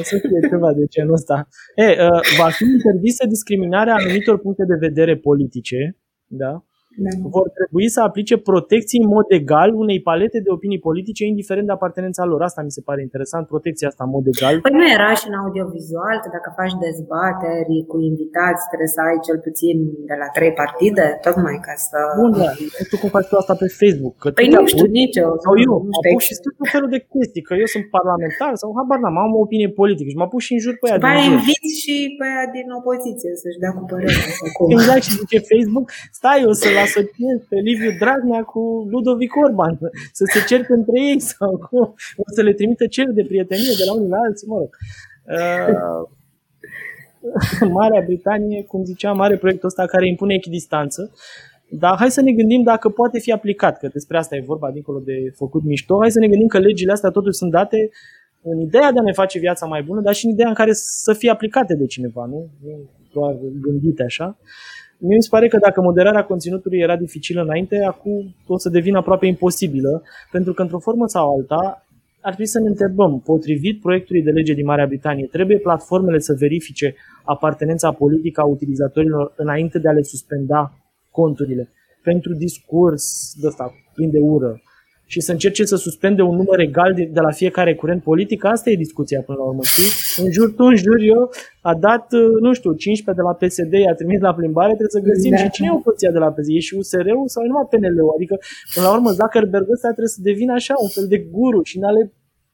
O 0.00 0.02
să 0.02 0.18
fie 0.18 0.48
ceva 0.48 0.72
de 0.72 0.84
genul 0.84 1.12
ăsta. 1.12 1.48
E, 1.74 1.84
uh, 1.84 2.20
va 2.38 2.48
fi 2.50 2.64
interzisă 2.64 3.26
discriminarea 3.26 3.94
anumitor 3.94 4.38
puncte 4.38 4.64
de 4.64 4.86
vedere 4.86 5.16
politice, 5.16 5.96
da? 6.26 6.64
Da. 7.04 7.10
vor 7.36 7.48
trebui 7.58 7.88
să 7.94 8.00
aplice 8.08 8.36
protecții 8.50 9.00
în 9.02 9.08
mod 9.16 9.26
egal 9.40 9.70
unei 9.84 10.00
palete 10.08 10.38
de 10.46 10.50
opinii 10.56 10.84
politice, 10.88 11.22
indiferent 11.24 11.66
de 11.66 11.76
apartenența 11.78 12.24
lor. 12.30 12.40
Asta 12.42 12.62
mi 12.62 12.76
se 12.76 12.82
pare 12.88 13.00
interesant, 13.08 13.44
protecția 13.52 13.88
asta 13.88 14.04
în 14.06 14.12
mod 14.16 14.24
egal. 14.34 14.54
Păi 14.64 14.76
nu 14.80 14.86
era 14.96 15.10
și 15.20 15.26
în 15.30 15.36
audiovizual 15.42 16.16
că 16.22 16.28
dacă 16.36 16.48
faci 16.60 16.74
dezbateri 16.86 17.76
cu 17.90 17.96
invitați, 18.10 18.62
trebuie 18.70 18.94
să 18.96 19.00
ai 19.08 19.18
cel 19.26 19.38
puțin 19.46 19.76
de 20.10 20.16
la 20.22 20.28
trei 20.36 20.52
partide, 20.60 21.06
tocmai 21.26 21.56
ca 21.66 21.74
să... 21.88 21.98
Bun, 22.20 22.32
da. 22.42 22.50
Nu 22.78 22.84
știu 22.86 22.98
cum 23.02 23.10
faci 23.16 23.28
tu 23.30 23.34
asta 23.42 23.54
pe 23.62 23.68
Facebook. 23.80 24.14
Că 24.22 24.28
păi 24.38 24.48
nu 24.54 24.66
știu 24.72 24.88
nici 25.00 25.16
eu. 25.24 25.30
Sau 25.44 25.52
eu, 25.66 25.72
nu 25.88 25.92
știu, 25.98 26.18
și 26.26 26.34
tot 26.44 26.68
felul 26.74 26.90
de 26.96 27.00
chestii, 27.12 27.42
că 27.48 27.52
eu 27.62 27.68
sunt 27.74 27.84
parlamentar 27.96 28.52
sau 28.62 28.68
habar 28.78 28.98
n-am, 29.02 29.16
am 29.24 29.32
o 29.38 29.40
opinie 29.46 29.70
politică 29.80 30.08
și 30.12 30.20
mă 30.22 30.28
pus 30.32 30.42
și 30.46 30.52
în 30.56 30.60
jur 30.64 30.74
pe 30.80 30.86
ea. 30.88 30.98
După 30.98 31.20
inviți 31.30 31.72
și 31.82 31.94
pe 32.18 32.24
aia 32.30 32.46
din 32.56 32.66
opoziție 32.78 33.32
să-și 33.42 33.60
dea 33.62 33.72
cu 33.76 33.82
părerea. 33.90 34.26
exact, 34.74 35.02
și 35.06 35.12
zice 35.20 35.38
Facebook, 35.52 35.86
stai, 36.18 36.42
o 36.50 36.52
să 36.60 36.66
las 36.78 36.79
asociez 36.80 37.38
pe 37.48 37.56
Liviu 37.56 37.90
Dragnea 37.98 38.42
cu 38.42 38.86
Ludovic 38.90 39.36
Orban, 39.36 39.78
să 40.12 40.24
se 40.32 40.44
certe 40.46 40.72
între 40.72 41.00
ei 41.00 41.20
sau 41.20 41.50
cum, 41.68 41.94
o 42.16 42.26
să 42.34 42.42
le 42.42 42.52
trimită 42.52 42.86
cer 42.86 43.06
de 43.06 43.24
prietenie 43.24 43.74
de 43.78 43.84
la 43.86 43.92
unii 43.94 44.08
la 44.08 44.18
alții, 44.26 44.48
mă 44.48 44.56
rog. 44.58 44.70
Uh, 45.36 46.08
Marea 47.78 48.02
Britanie, 48.06 48.64
cum 48.64 48.84
ziceam, 48.84 49.20
are 49.20 49.36
proiectul 49.36 49.68
ăsta 49.68 49.86
care 49.86 50.08
impune 50.08 50.34
echidistanță, 50.34 51.12
dar 51.70 51.96
hai 51.96 52.10
să 52.10 52.20
ne 52.20 52.32
gândim 52.32 52.62
dacă 52.62 52.88
poate 52.88 53.18
fi 53.18 53.32
aplicat, 53.32 53.78
că 53.78 53.88
despre 53.92 54.16
asta 54.16 54.36
e 54.36 54.42
vorba, 54.46 54.70
dincolo 54.70 54.98
de 54.98 55.32
făcut 55.36 55.62
mișto, 55.64 55.98
hai 56.00 56.10
să 56.10 56.18
ne 56.18 56.28
gândim 56.28 56.46
că 56.46 56.58
legile 56.58 56.92
astea 56.92 57.10
totuși 57.10 57.38
sunt 57.38 57.50
date 57.50 57.90
în 58.42 58.60
ideea 58.60 58.92
de 58.92 58.98
a 58.98 59.02
ne 59.02 59.12
face 59.12 59.38
viața 59.38 59.66
mai 59.66 59.82
bună, 59.82 60.00
dar 60.00 60.14
și 60.14 60.24
în 60.26 60.32
ideea 60.32 60.48
în 60.48 60.54
care 60.54 60.70
să 60.72 61.12
fie 61.12 61.30
aplicate 61.30 61.74
de 61.74 61.86
cineva, 61.86 62.24
nu? 62.26 62.48
Nu 62.64 62.90
doar 63.12 63.36
gândite 63.60 64.02
așa. 64.02 64.38
Mie 65.02 65.16
mi 65.16 65.22
se 65.22 65.28
pare 65.30 65.48
că 65.48 65.58
dacă 65.58 65.80
moderarea 65.80 66.24
conținutului 66.24 66.78
era 66.78 66.96
dificilă 66.96 67.42
înainte, 67.42 67.84
acum 67.84 68.34
o 68.46 68.58
să 68.58 68.68
devină 68.68 68.98
aproape 68.98 69.26
imposibilă, 69.26 70.02
pentru 70.30 70.52
că 70.52 70.62
într-o 70.62 70.78
formă 70.78 71.06
sau 71.06 71.36
alta 71.36 71.84
ar 72.20 72.34
trebui 72.34 72.46
să 72.46 72.60
ne 72.60 72.68
întrebăm, 72.68 73.20
potrivit 73.20 73.80
proiectului 73.80 74.22
de 74.22 74.30
lege 74.30 74.52
din 74.52 74.64
Marea 74.64 74.86
Britanie, 74.86 75.26
trebuie 75.26 75.58
platformele 75.58 76.18
să 76.18 76.36
verifice 76.38 76.94
apartenența 77.24 77.92
politică 77.92 78.40
a 78.40 78.44
utilizatorilor 78.44 79.32
înainte 79.36 79.78
de 79.78 79.88
a 79.88 79.92
le 79.92 80.02
suspenda 80.02 80.72
conturile? 81.10 81.68
Pentru 82.02 82.34
discurs 82.34 83.34
de 83.40 83.46
ăsta, 83.46 83.74
plin 83.94 84.10
de 84.10 84.18
ură, 84.18 84.60
și 85.12 85.20
să 85.20 85.32
încerce 85.32 85.64
să 85.64 85.76
suspende 85.76 86.22
un 86.22 86.36
număr 86.36 86.58
egal 86.58 86.90
de, 86.94 87.04
de 87.16 87.20
la 87.20 87.32
fiecare 87.40 87.74
curent 87.74 88.02
politic, 88.02 88.44
asta 88.44 88.70
e 88.70 88.86
discuția 88.86 89.20
până 89.26 89.38
la 89.38 89.44
urmă, 89.44 89.62
știi? 89.62 89.90
În 90.24 90.30
jur 90.36 90.48
tu, 90.56 90.64
în 90.72 90.76
jur 90.76 90.98
eu, 91.16 91.22
a 91.70 91.74
dat, 91.86 92.06
uh, 92.12 92.36
nu 92.40 92.52
știu, 92.58 92.72
15 92.72 93.22
de 93.22 93.28
la 93.28 93.34
PSD, 93.40 93.72
i-a 93.72 93.94
trimis 94.00 94.20
la 94.28 94.34
plimbare, 94.34 94.72
trebuie 94.78 94.98
să 94.98 95.08
găsim 95.10 95.30
da. 95.30 95.36
și 95.36 95.50
cine 95.54 95.68
e 95.70 95.78
opoziția 95.80 96.12
de 96.16 96.20
la 96.24 96.30
PSD, 96.34 96.50
e 96.58 96.68
și 96.68 96.74
USR-ul 96.80 97.28
sau 97.32 97.40
e 97.44 97.50
numai 97.50 97.66
PNL-ul, 97.72 98.12
adică 98.16 98.34
până 98.74 98.86
la 98.86 98.92
urmă 98.96 99.10
Zuckerberg 99.18 99.66
ăsta 99.76 99.88
trebuie 99.96 100.16
să 100.18 100.20
devină 100.30 100.52
așa, 100.60 100.74
un 100.86 100.90
fel 100.96 101.06
de 101.14 101.18
guru 101.36 101.60
și 101.68 101.76
în 101.80 101.84
ale 101.90 102.02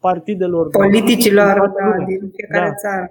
partidelor. 0.07 0.65
Politicilor, 0.83 1.55
da, 1.79 2.05
din 2.11 2.23
fiecare 2.37 2.71
da. 2.73 2.79
țară. 2.83 3.07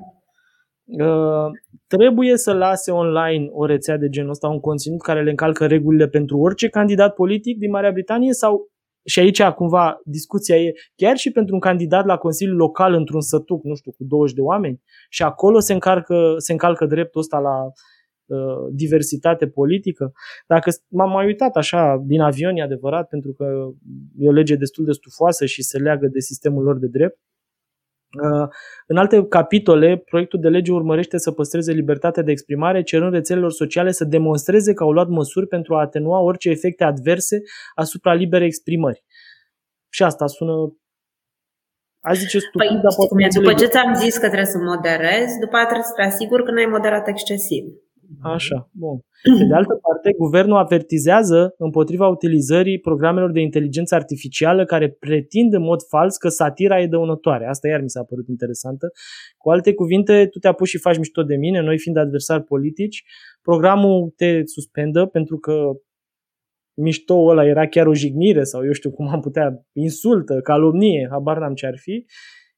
Uh, 1.05 1.49
trebuie 1.93 2.33
să 2.45 2.51
lase 2.53 2.91
online 2.91 3.45
o 3.51 3.65
rețea 3.65 3.97
de 4.03 4.09
genul 4.15 4.35
ăsta, 4.35 4.47
un 4.47 4.59
conținut 4.69 5.01
care 5.09 5.21
le 5.23 5.29
încalcă 5.35 5.63
regulile 5.65 6.07
pentru 6.17 6.35
orice 6.37 6.67
candidat 6.77 7.11
politic 7.13 7.57
din 7.57 7.71
Marea 7.75 7.95
Britanie 7.97 8.33
sau 8.33 8.73
și 9.05 9.19
aici 9.19 9.43
cumva 9.43 10.01
discuția 10.03 10.57
e 10.57 10.73
chiar 10.95 11.15
și 11.17 11.31
pentru 11.31 11.53
un 11.53 11.59
candidat 11.59 12.05
la 12.05 12.17
Consiliul 12.17 12.55
Local 12.55 12.93
într-un 12.93 13.21
sătuc, 13.21 13.63
nu 13.63 13.75
știu, 13.75 13.91
cu 13.91 14.03
20 14.03 14.35
de 14.35 14.41
oameni 14.41 14.81
și 15.09 15.23
acolo 15.23 15.59
se, 15.59 15.73
încarcă, 15.73 16.35
se 16.37 16.51
încalcă 16.51 16.85
dreptul 16.85 17.21
ăsta 17.21 17.37
la 17.37 17.63
uh, 17.65 18.67
diversitate 18.71 19.47
politică. 19.47 20.11
Dacă 20.47 20.71
m-am 20.87 21.11
mai 21.11 21.25
uitat 21.25 21.55
așa 21.55 22.03
din 22.05 22.21
avion, 22.21 22.55
e 22.55 22.61
adevărat, 22.61 23.07
pentru 23.07 23.33
că 23.33 23.45
e 24.17 24.27
o 24.27 24.31
lege 24.31 24.55
destul 24.55 24.85
de 24.85 24.91
stufoasă 24.91 25.45
și 25.45 25.63
se 25.63 25.77
leagă 25.77 26.07
de 26.07 26.19
sistemul 26.19 26.63
lor 26.63 26.77
de 26.77 26.87
drept, 26.87 27.19
Uh, 27.19 27.34
în 28.87 28.97
alte 28.97 29.25
capitole, 29.25 29.97
proiectul 29.97 30.39
de 30.39 30.49
lege 30.49 30.71
urmărește 30.71 31.17
să 31.17 31.31
păstreze 31.31 31.71
libertatea 31.71 32.23
de 32.23 32.31
exprimare, 32.31 32.83
cerând 32.83 33.13
rețelelor 33.13 33.51
sociale 33.51 33.91
să 33.91 34.03
demonstreze 34.03 34.73
că 34.73 34.83
au 34.83 34.91
luat 34.91 35.07
măsuri 35.07 35.47
pentru 35.47 35.75
a 35.75 35.81
atenua 35.81 36.19
orice 36.19 36.49
efecte 36.49 36.83
adverse 36.83 37.41
asupra 37.75 38.13
liberei 38.13 38.47
exprimări. 38.47 39.03
Și 39.89 40.03
asta 40.03 40.27
sună 40.27 40.53
a 42.01 42.13
zice 42.13 42.39
stupid, 42.39 42.67
păi, 42.67 42.79
dar 42.83 42.93
poate 42.95 43.39
După 43.39 43.53
ce 43.53 43.65
ți-am 43.65 43.93
zis 43.93 44.13
că 44.17 44.25
trebuie 44.25 44.45
să 44.45 44.57
moderezi, 44.57 45.39
după 45.39 45.55
aceea 45.55 45.65
trebuie 45.65 45.91
să 45.91 45.93
te 45.95 46.01
asiguri 46.01 46.43
că 46.43 46.51
n-ai 46.51 46.65
moderat 46.65 47.07
excesiv. 47.07 47.63
Așa, 48.21 48.69
bun. 48.71 48.99
Pe 49.39 49.45
de 49.47 49.53
altă 49.53 49.79
parte, 49.81 50.13
guvernul 50.17 50.57
avertizează 50.57 51.53
împotriva 51.57 52.07
utilizării 52.07 52.79
programelor 52.79 53.31
de 53.31 53.39
inteligență 53.39 53.95
artificială 53.95 54.65
care 54.65 54.89
pretind 54.89 55.53
în 55.53 55.61
mod 55.61 55.81
fals 55.87 56.17
că 56.17 56.27
satira 56.27 56.81
e 56.81 56.87
dăunătoare. 56.87 57.45
Asta 57.47 57.67
iar 57.67 57.81
mi 57.81 57.89
s-a 57.89 58.03
părut 58.03 58.27
interesantă. 58.27 58.91
Cu 59.37 59.49
alte 59.49 59.73
cuvinte, 59.73 60.27
tu 60.31 60.39
te 60.39 60.47
apuci 60.47 60.67
și 60.67 60.77
faci 60.77 60.97
mișto 60.97 61.23
de 61.23 61.35
mine, 61.35 61.61
noi 61.61 61.79
fiind 61.79 61.97
adversari 61.97 62.43
politici, 62.43 63.03
programul 63.41 64.13
te 64.15 64.41
suspendă 64.45 65.05
pentru 65.05 65.37
că 65.37 65.71
mișto 66.73 67.15
ăla 67.15 67.45
era 67.45 67.67
chiar 67.67 67.87
o 67.87 67.93
jignire 67.93 68.43
sau 68.43 68.65
eu 68.65 68.71
știu 68.71 68.91
cum 68.91 69.07
am 69.07 69.19
putea, 69.19 69.65
insultă, 69.71 70.41
calomnie, 70.41 71.07
habar 71.11 71.37
n-am 71.37 71.53
ce 71.53 71.65
ar 71.65 71.77
fi, 71.77 72.05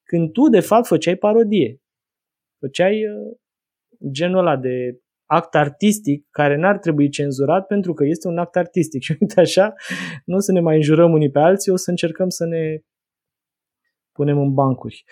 când 0.04 0.32
tu 0.32 0.50
de 0.50 0.60
fapt 0.60 0.86
făceai 0.88 1.16
parodie. 1.16 1.82
Făceai 2.60 3.06
uh, 3.06 3.38
genul 4.12 4.38
ăla 4.40 4.58
de 4.58 5.00
act 5.28 5.56
artistic 5.56 6.28
care 6.30 6.56
n-ar 6.56 6.78
trebui 6.78 7.10
cenzurat 7.10 7.66
pentru 7.66 7.94
că 7.94 8.06
este 8.06 8.28
un 8.28 8.38
act 8.38 8.56
artistic. 8.56 9.02
Și 9.06 9.18
uite 9.20 9.40
așa, 9.40 9.74
nu 10.26 10.36
o 10.36 10.40
să 10.40 10.52
ne 10.52 10.60
mai 10.60 10.76
înjurăm 10.76 11.12
unii 11.12 11.32
pe 11.32 11.40
alții, 11.40 11.72
o 11.72 11.76
să 11.76 11.90
încercăm 11.90 12.30
să 12.30 12.46
ne 12.46 12.78
punem 14.12 14.40
în 14.40 14.54
bancuri. 14.54 15.04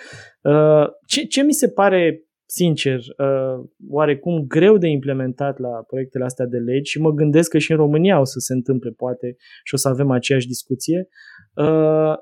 Uh, 0.42 0.88
ce, 1.08 1.26
ce 1.26 1.44
mi 1.44 1.54
se 1.54 1.70
pare, 1.70 2.24
sincer, 2.46 3.00
uh, 3.00 3.66
oarecum 3.90 4.46
greu 4.48 4.78
de 4.78 4.88
implementat 4.88 5.60
la 5.60 5.70
proiectele 5.70 6.24
astea 6.24 6.46
de 6.46 6.58
legi 6.58 6.92
și 6.92 7.02
mă 7.02 7.12
gândesc 7.12 7.50
că 7.50 7.58
și 7.58 7.72
în 7.72 7.78
România 7.78 8.20
o 8.20 8.24
să 8.24 8.40
se 8.40 8.54
întâmple 8.54 8.92
poate 8.92 9.36
și 9.64 9.74
o 9.74 9.78
să 9.78 9.88
avem 9.88 10.12
aceeași 10.12 10.48
discuție, 10.48 11.08
uh, 11.56 12.14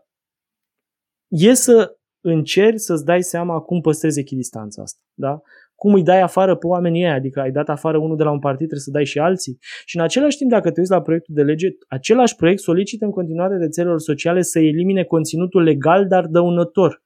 e 1.28 1.54
să 1.54 1.98
încerci 2.26 2.80
să-ți 2.80 3.06
dai 3.06 3.24
seama 3.24 3.60
cum 3.60 3.82
păstrezi 3.82 4.20
echidistanța 4.20 4.82
asta. 4.82 5.02
Da? 5.14 5.42
Cum 5.76 5.94
îi 5.94 6.04
dai 6.04 6.22
afară 6.22 6.56
pe 6.56 6.68
oamenii 6.68 7.04
ăia, 7.04 7.14
adică 7.14 7.40
ai 7.40 7.52
dat 7.52 7.70
afară 7.70 7.98
unul 7.98 8.18
de 8.18 8.24
la 8.24 8.32
un 8.32 8.40
partid, 8.40 8.68
trebuie 8.68 8.80
să 8.80 8.92
dai 8.92 9.06
și 9.06 9.20
alții. 9.20 9.58
Și 9.86 9.98
în 9.98 10.04
același 10.04 10.38
timp, 10.38 10.50
dacă 10.52 10.72
te 10.72 10.80
uiți 10.80 10.92
la 10.92 11.02
proiectul 11.02 11.36
de 11.36 11.42
lege, 11.42 11.68
același 11.88 12.36
proiect 12.36 12.60
solicită 12.60 13.06
în 13.06 13.12
continuare 13.12 13.58
rețelelor 13.58 14.00
sociale 14.00 14.42
să 14.42 14.60
elimine 14.60 15.04
conținutul 15.04 15.64
legal, 15.64 16.08
dar 16.08 16.26
dăunător, 16.26 17.02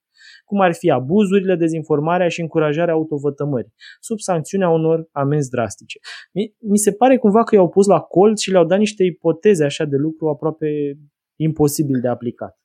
cum 0.45 0.59
ar 0.59 0.73
fi 0.73 0.89
abuzurile, 0.89 1.55
dezinformarea 1.55 2.27
și 2.27 2.41
încurajarea 2.41 2.93
autovătămării, 2.93 3.73
sub 3.99 4.19
sancțiunea 4.19 4.69
unor 4.69 5.07
amenzi 5.11 5.49
drastice. 5.49 5.99
Mi 6.59 6.77
se 6.77 6.91
pare 6.91 7.17
cumva 7.17 7.43
că 7.43 7.55
i-au 7.55 7.69
pus 7.69 7.87
la 7.87 7.99
colț 7.99 8.41
și 8.41 8.51
le-au 8.51 8.65
dat 8.65 8.77
niște 8.77 9.03
ipoteze 9.03 9.63
așa 9.63 9.85
de 9.85 9.95
lucru 9.95 10.27
aproape 10.27 10.67
imposibil 11.35 11.99
de 12.01 12.07
aplicat. 12.07 12.57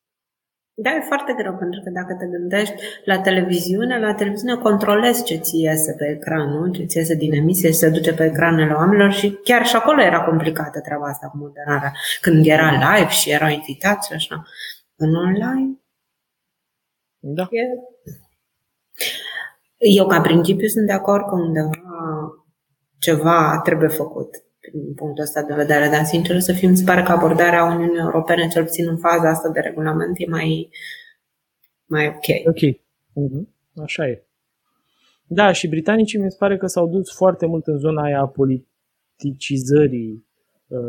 Da, 0.74 0.90
e 0.90 1.00
foarte 1.00 1.32
greu, 1.32 1.56
pentru 1.56 1.80
că 1.84 1.90
dacă 1.90 2.14
te 2.14 2.26
gândești 2.26 2.74
la 3.04 3.20
televiziune, 3.20 3.98
la 3.98 4.14
televiziune 4.14 4.56
controlezi 4.56 5.24
ce 5.24 5.36
ți 5.36 5.60
iese 5.60 5.94
pe 5.98 6.04
ecran, 6.08 6.48
nu? 6.48 6.70
ce 6.70 6.84
ți 6.84 6.96
iese 6.96 7.14
din 7.14 7.32
emisie 7.32 7.68
și 7.68 7.74
se 7.74 7.90
duce 7.90 8.14
pe 8.14 8.24
ecranele 8.24 8.72
oamenilor 8.72 9.12
și 9.12 9.38
chiar 9.44 9.66
și 9.66 9.76
acolo 9.76 10.02
era 10.02 10.24
complicată 10.24 10.80
treaba 10.80 11.06
asta 11.06 11.26
cu 11.26 11.36
moderarea, 11.36 11.92
când 12.20 12.46
era 12.46 12.70
live 12.70 13.10
și 13.10 13.30
erau 13.30 13.48
invitați 13.48 14.06
și 14.06 14.12
așa. 14.12 14.44
În 14.96 15.14
online? 15.14 15.80
Da. 17.18 17.48
E... 17.50 17.62
Eu, 19.76 20.06
ca 20.06 20.20
principiu, 20.20 20.66
sunt 20.66 20.86
de 20.86 20.92
acord 20.92 21.26
că 21.28 21.34
undeva 21.34 21.70
ceva 22.98 23.60
trebuie 23.64 23.88
făcut 23.88 24.28
din 24.70 24.94
punctul 24.94 25.24
ăsta 25.24 25.42
de 25.42 25.54
vedere, 25.54 25.88
dar 25.88 26.04
sincer 26.04 26.40
să 26.40 26.52
fim, 26.52 26.74
se 26.74 26.84
pare 26.84 27.02
că 27.02 27.12
abordarea 27.12 27.64
Uniunii 27.64 28.00
Europene, 28.00 28.48
cel 28.48 28.64
puțin 28.64 28.88
în 28.88 28.96
faza 28.96 29.28
asta 29.28 29.48
de 29.48 29.60
regulament, 29.60 30.18
e 30.18 30.26
mai, 30.28 30.70
mai 31.86 32.06
ok. 32.06 32.46
Ok. 32.46 32.58
Uh-huh. 32.58 33.42
Așa 33.82 34.08
e. 34.08 34.22
Da, 35.26 35.52
și 35.52 35.68
britanicii 35.68 36.18
mi 36.18 36.30
se 36.30 36.36
pare 36.38 36.56
că 36.56 36.66
s-au 36.66 36.88
dus 36.88 37.14
foarte 37.14 37.46
mult 37.46 37.66
în 37.66 37.78
zona 37.78 38.02
aia 38.02 38.20
a 38.20 38.26
politicizării 38.26 40.26
uh, 40.66 40.80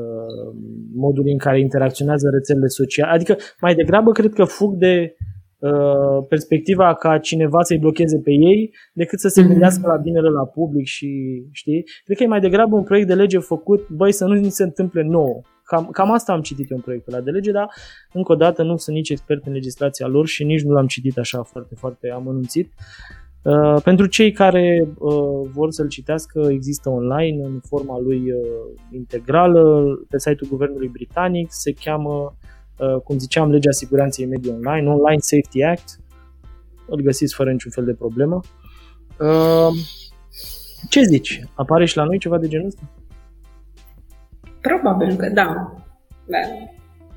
modului 0.94 1.32
în 1.32 1.38
care 1.38 1.60
interacționează 1.60 2.30
rețelele 2.30 2.68
sociale. 2.68 3.12
Adică, 3.12 3.38
mai 3.60 3.76
degrabă, 3.76 4.12
cred 4.12 4.34
că 4.34 4.44
fug 4.44 4.76
de 4.76 5.16
Uh, 5.18 5.33
perspectiva 6.28 6.96
ca 6.96 7.18
cineva 7.18 7.62
să-i 7.62 7.78
blocheze 7.78 8.18
pe 8.18 8.32
ei 8.32 8.74
decât 8.94 9.20
să 9.20 9.28
se 9.28 9.40
mhm. 9.40 9.50
gândească 9.50 9.88
la 9.88 9.96
binele 9.96 10.30
la 10.30 10.46
public 10.46 10.86
și 10.86 11.42
știi. 11.52 11.84
Cred 12.06 12.18
că 12.18 12.24
e 12.24 12.28
mai 12.28 12.40
degrabă 12.40 12.76
un 12.76 12.84
proiect 12.84 13.08
de 13.08 13.14
lege 13.14 13.38
făcut, 13.38 13.90
băi, 13.90 14.12
să 14.12 14.26
nu 14.26 14.34
ni 14.34 14.50
se 14.50 14.64
întâmple 14.64 15.04
nouă. 15.04 15.42
Cam, 15.66 15.90
cam 15.92 16.12
asta 16.12 16.34
am 16.34 16.42
citit 16.42 16.70
eu 16.70 16.78
în 16.78 16.84
proiectul 16.84 17.14
ăla 17.14 17.24
de 17.24 17.32
lege, 17.32 17.52
dar 17.52 17.70
încă 18.14 18.32
o 18.32 18.36
dată 18.36 18.64
nu 18.64 18.78
sunt 18.78 18.96
nici 18.96 19.10
expert 19.10 19.46
în 19.46 19.54
legislația 19.54 20.08
lor 20.08 20.28
și 20.28 20.44
nici 20.44 20.62
nu 20.62 20.72
l-am 20.72 20.88
citit 20.88 21.18
așa 21.18 21.44
foarte, 21.44 21.76
foarte 21.76 22.10
amănunțit. 22.10 22.72
Uh, 23.42 23.82
pentru 23.84 24.06
cei 24.06 24.32
care 24.32 24.88
uh, 24.98 25.50
vor 25.52 25.72
să-l 25.72 25.88
citească, 25.88 26.48
există 26.50 26.90
online 26.90 27.44
în 27.44 27.60
forma 27.60 28.00
lui 28.00 28.18
uh, 28.18 28.40
integrală 28.92 29.84
pe 30.10 30.20
site-ul 30.20 30.50
Guvernului 30.50 30.88
Britanic, 30.88 31.48
se 31.50 31.74
cheamă, 31.74 32.12
uh, 32.12 32.53
cum 33.04 33.18
ziceam, 33.18 33.52
Legea 33.52 33.72
Siguranței 33.72 34.26
Medii 34.26 34.52
Online, 34.52 34.90
Online 34.90 35.20
Safety 35.20 35.64
Act, 35.64 36.00
îl 36.88 37.02
găsiți 37.02 37.36
fără 37.36 37.52
niciun 37.52 37.72
fel 37.72 37.86
de 37.86 37.94
problemă. 37.94 38.40
Uh, 39.20 39.76
ce 40.90 41.02
zici? 41.02 41.44
Apare 41.56 41.86
și 41.86 41.98
la 41.98 42.04
noi 42.04 42.18
ceva 42.18 42.38
de 42.38 42.48
genul 42.48 42.68
ăsta? 42.68 42.82
Probabil 44.62 45.16
că 45.16 45.30
da. 45.30 45.74
da. 46.26 46.38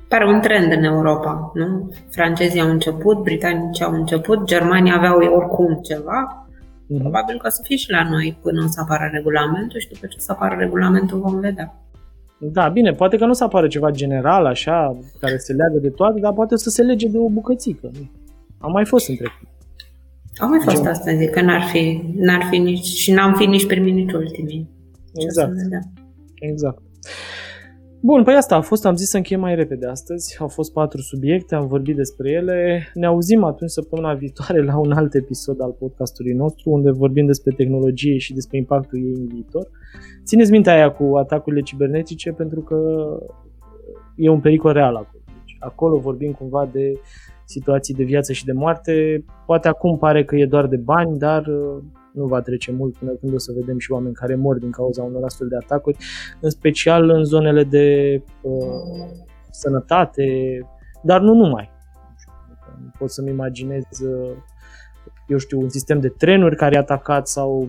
Pare 0.07 0.27
un 0.27 0.39
trend 0.41 0.71
în 0.71 0.83
Europa, 0.83 1.51
nu? 1.53 1.89
Francezii 2.09 2.61
au 2.61 2.69
început, 2.69 3.23
britanicii 3.23 3.85
au 3.85 3.93
început, 3.93 4.43
germanii 4.45 4.93
aveau 4.93 5.17
oricum 5.17 5.79
ceva. 5.81 6.47
Mm-hmm. 6.47 6.99
Probabil 6.99 7.37
că 7.37 7.47
o 7.47 7.49
să 7.49 7.61
fie 7.63 7.75
și 7.75 7.91
la 7.91 8.09
noi 8.09 8.37
până 8.41 8.63
o 8.63 8.67
să 8.67 8.81
apară 8.81 9.09
regulamentul 9.13 9.79
și 9.79 9.87
după 9.87 10.05
ce 10.05 10.15
o 10.17 10.21
să 10.21 10.31
apară 10.31 10.55
regulamentul 10.59 11.19
vom 11.19 11.39
vedea. 11.39 11.75
Da, 12.39 12.67
bine, 12.67 12.91
poate 12.91 13.17
că 13.17 13.25
nu 13.25 13.33
să 13.33 13.43
apară 13.43 13.67
ceva 13.67 13.91
general 13.91 14.45
așa, 14.45 14.99
care 15.19 15.37
se 15.37 15.53
leagă 15.53 15.77
de 15.77 15.89
toate, 15.89 16.19
dar 16.19 16.33
poate 16.33 16.57
să 16.57 16.69
se 16.69 16.81
lege 16.81 17.07
de 17.07 17.17
o 17.17 17.29
bucățică. 17.29 17.91
Am 18.57 18.71
mai 18.71 18.85
fost 18.85 19.09
în 19.09 19.15
trecut. 19.15 19.47
Au 20.39 20.49
mai 20.49 20.59
fost 20.63 20.75
Gen... 20.75 20.87
asta, 20.87 21.15
zic, 21.15 21.29
că 21.29 21.41
n-ar 21.41 21.61
fi, 21.61 22.01
n-ar 22.15 22.47
fi 22.49 22.57
nici, 22.57 22.85
și 22.85 23.11
n-am 23.11 23.33
fi 23.33 23.45
nici 23.45 23.65
primit 23.65 23.93
nici 23.93 24.13
ultimii. 24.13 24.69
Exact. 25.13 25.53
Exact. 26.33 26.81
Bun, 28.01 28.23
păi 28.23 28.33
asta 28.35 28.55
a 28.55 28.61
fost, 28.61 28.85
am 28.85 28.95
zis 28.95 29.09
să 29.09 29.17
încheiem 29.17 29.41
mai 29.41 29.55
repede 29.55 29.85
astăzi. 29.85 30.37
Au 30.39 30.47
fost 30.47 30.73
patru 30.73 31.01
subiecte, 31.01 31.55
am 31.55 31.67
vorbit 31.67 31.95
despre 31.95 32.31
ele. 32.31 32.87
Ne 32.93 33.05
auzim 33.05 33.43
atunci 33.43 33.69
săptămâna 33.69 34.13
viitoare 34.13 34.63
la 34.63 34.77
un 34.77 34.91
alt 34.91 35.13
episod 35.13 35.61
al 35.61 35.71
podcastului 35.71 36.33
nostru, 36.33 36.69
unde 36.69 36.91
vorbim 36.91 37.25
despre 37.25 37.53
tehnologie 37.55 38.17
și 38.17 38.33
despre 38.33 38.57
impactul 38.57 38.99
ei 38.99 39.13
în 39.15 39.27
viitor. 39.27 39.67
Țineți 40.25 40.51
mintea 40.51 40.73
aia 40.73 40.91
cu 40.91 41.17
atacurile 41.17 41.61
cibernetice, 41.61 42.31
pentru 42.31 42.61
că 42.61 42.77
e 44.15 44.29
un 44.29 44.39
pericol 44.39 44.71
real 44.71 44.95
acolo. 44.95 45.23
Deci, 45.25 45.57
acolo 45.59 45.97
vorbim 45.97 46.31
cumva 46.31 46.69
de 46.71 46.93
situații 47.45 47.93
de 47.93 48.03
viață 48.03 48.33
și 48.33 48.45
de 48.45 48.51
moarte. 48.51 49.25
Poate 49.45 49.67
acum 49.67 49.97
pare 49.97 50.25
că 50.25 50.35
e 50.35 50.45
doar 50.45 50.67
de 50.67 50.77
bani, 50.77 51.17
dar 51.17 51.43
nu 52.17 52.25
va 52.25 52.41
trece 52.41 52.71
mult 52.71 52.97
până 52.97 53.11
când 53.11 53.33
o 53.33 53.37
să 53.37 53.51
vedem 53.55 53.77
și 53.77 53.91
oameni 53.91 54.13
care 54.13 54.35
mor 54.35 54.57
din 54.57 54.71
cauza 54.71 55.03
unor 55.03 55.23
astfel 55.23 55.47
de 55.47 55.55
atacuri, 55.55 55.97
în 56.41 56.49
special 56.49 57.09
în 57.09 57.23
zonele 57.23 57.63
de 57.63 58.17
uh, 58.41 59.09
sănătate, 59.49 60.25
dar 61.03 61.21
nu 61.21 61.33
numai. 61.33 61.69
Nu 62.83 62.91
pot 62.97 63.09
să-mi 63.09 63.29
imaginez, 63.29 63.83
uh, 63.83 64.35
eu 65.27 65.37
știu, 65.37 65.59
un 65.59 65.69
sistem 65.69 65.99
de 65.99 66.09
trenuri 66.09 66.55
care 66.55 66.75
e 66.75 66.79
atacat 66.79 67.27
sau 67.27 67.67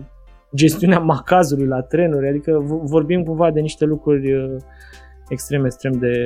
gestiunea 0.55 0.99
macazului 0.99 1.65
la 1.65 1.81
trenuri, 1.81 2.27
adică 2.27 2.59
vorbim 2.83 3.23
cumva 3.23 3.51
de 3.51 3.59
niște 3.59 3.85
lucruri 3.85 4.33
uh, 4.33 4.55
extrem, 5.29 5.65
extrem 5.65 5.91
de 5.91 6.23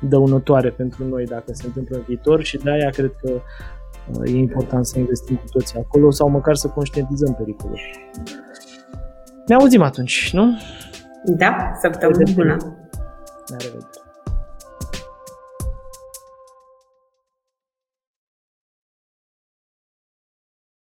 dăunătoare 0.00 0.70
pentru 0.70 1.08
noi 1.08 1.24
dacă 1.24 1.52
se 1.52 1.66
întâmplă 1.66 1.96
în 1.96 2.02
viitor 2.06 2.42
și 2.42 2.58
de 2.58 2.70
aia 2.70 2.90
cred 2.90 3.10
că 3.20 3.30
e 4.24 4.36
important 4.36 4.86
să 4.86 4.98
investim 4.98 5.36
cu 5.36 5.44
toții 5.50 5.78
acolo 5.78 6.10
sau 6.10 6.28
măcar 6.28 6.54
să 6.54 6.68
conștientizăm 6.68 7.34
pericolul. 7.34 7.80
Ne 9.46 9.54
auzim 9.54 9.82
atunci, 9.82 10.30
nu? 10.32 10.58
Da, 11.24 11.72
săptămâna 11.80 12.30
bună! 12.34 12.56
Ne 13.48 13.56
revedere! 13.58 14.05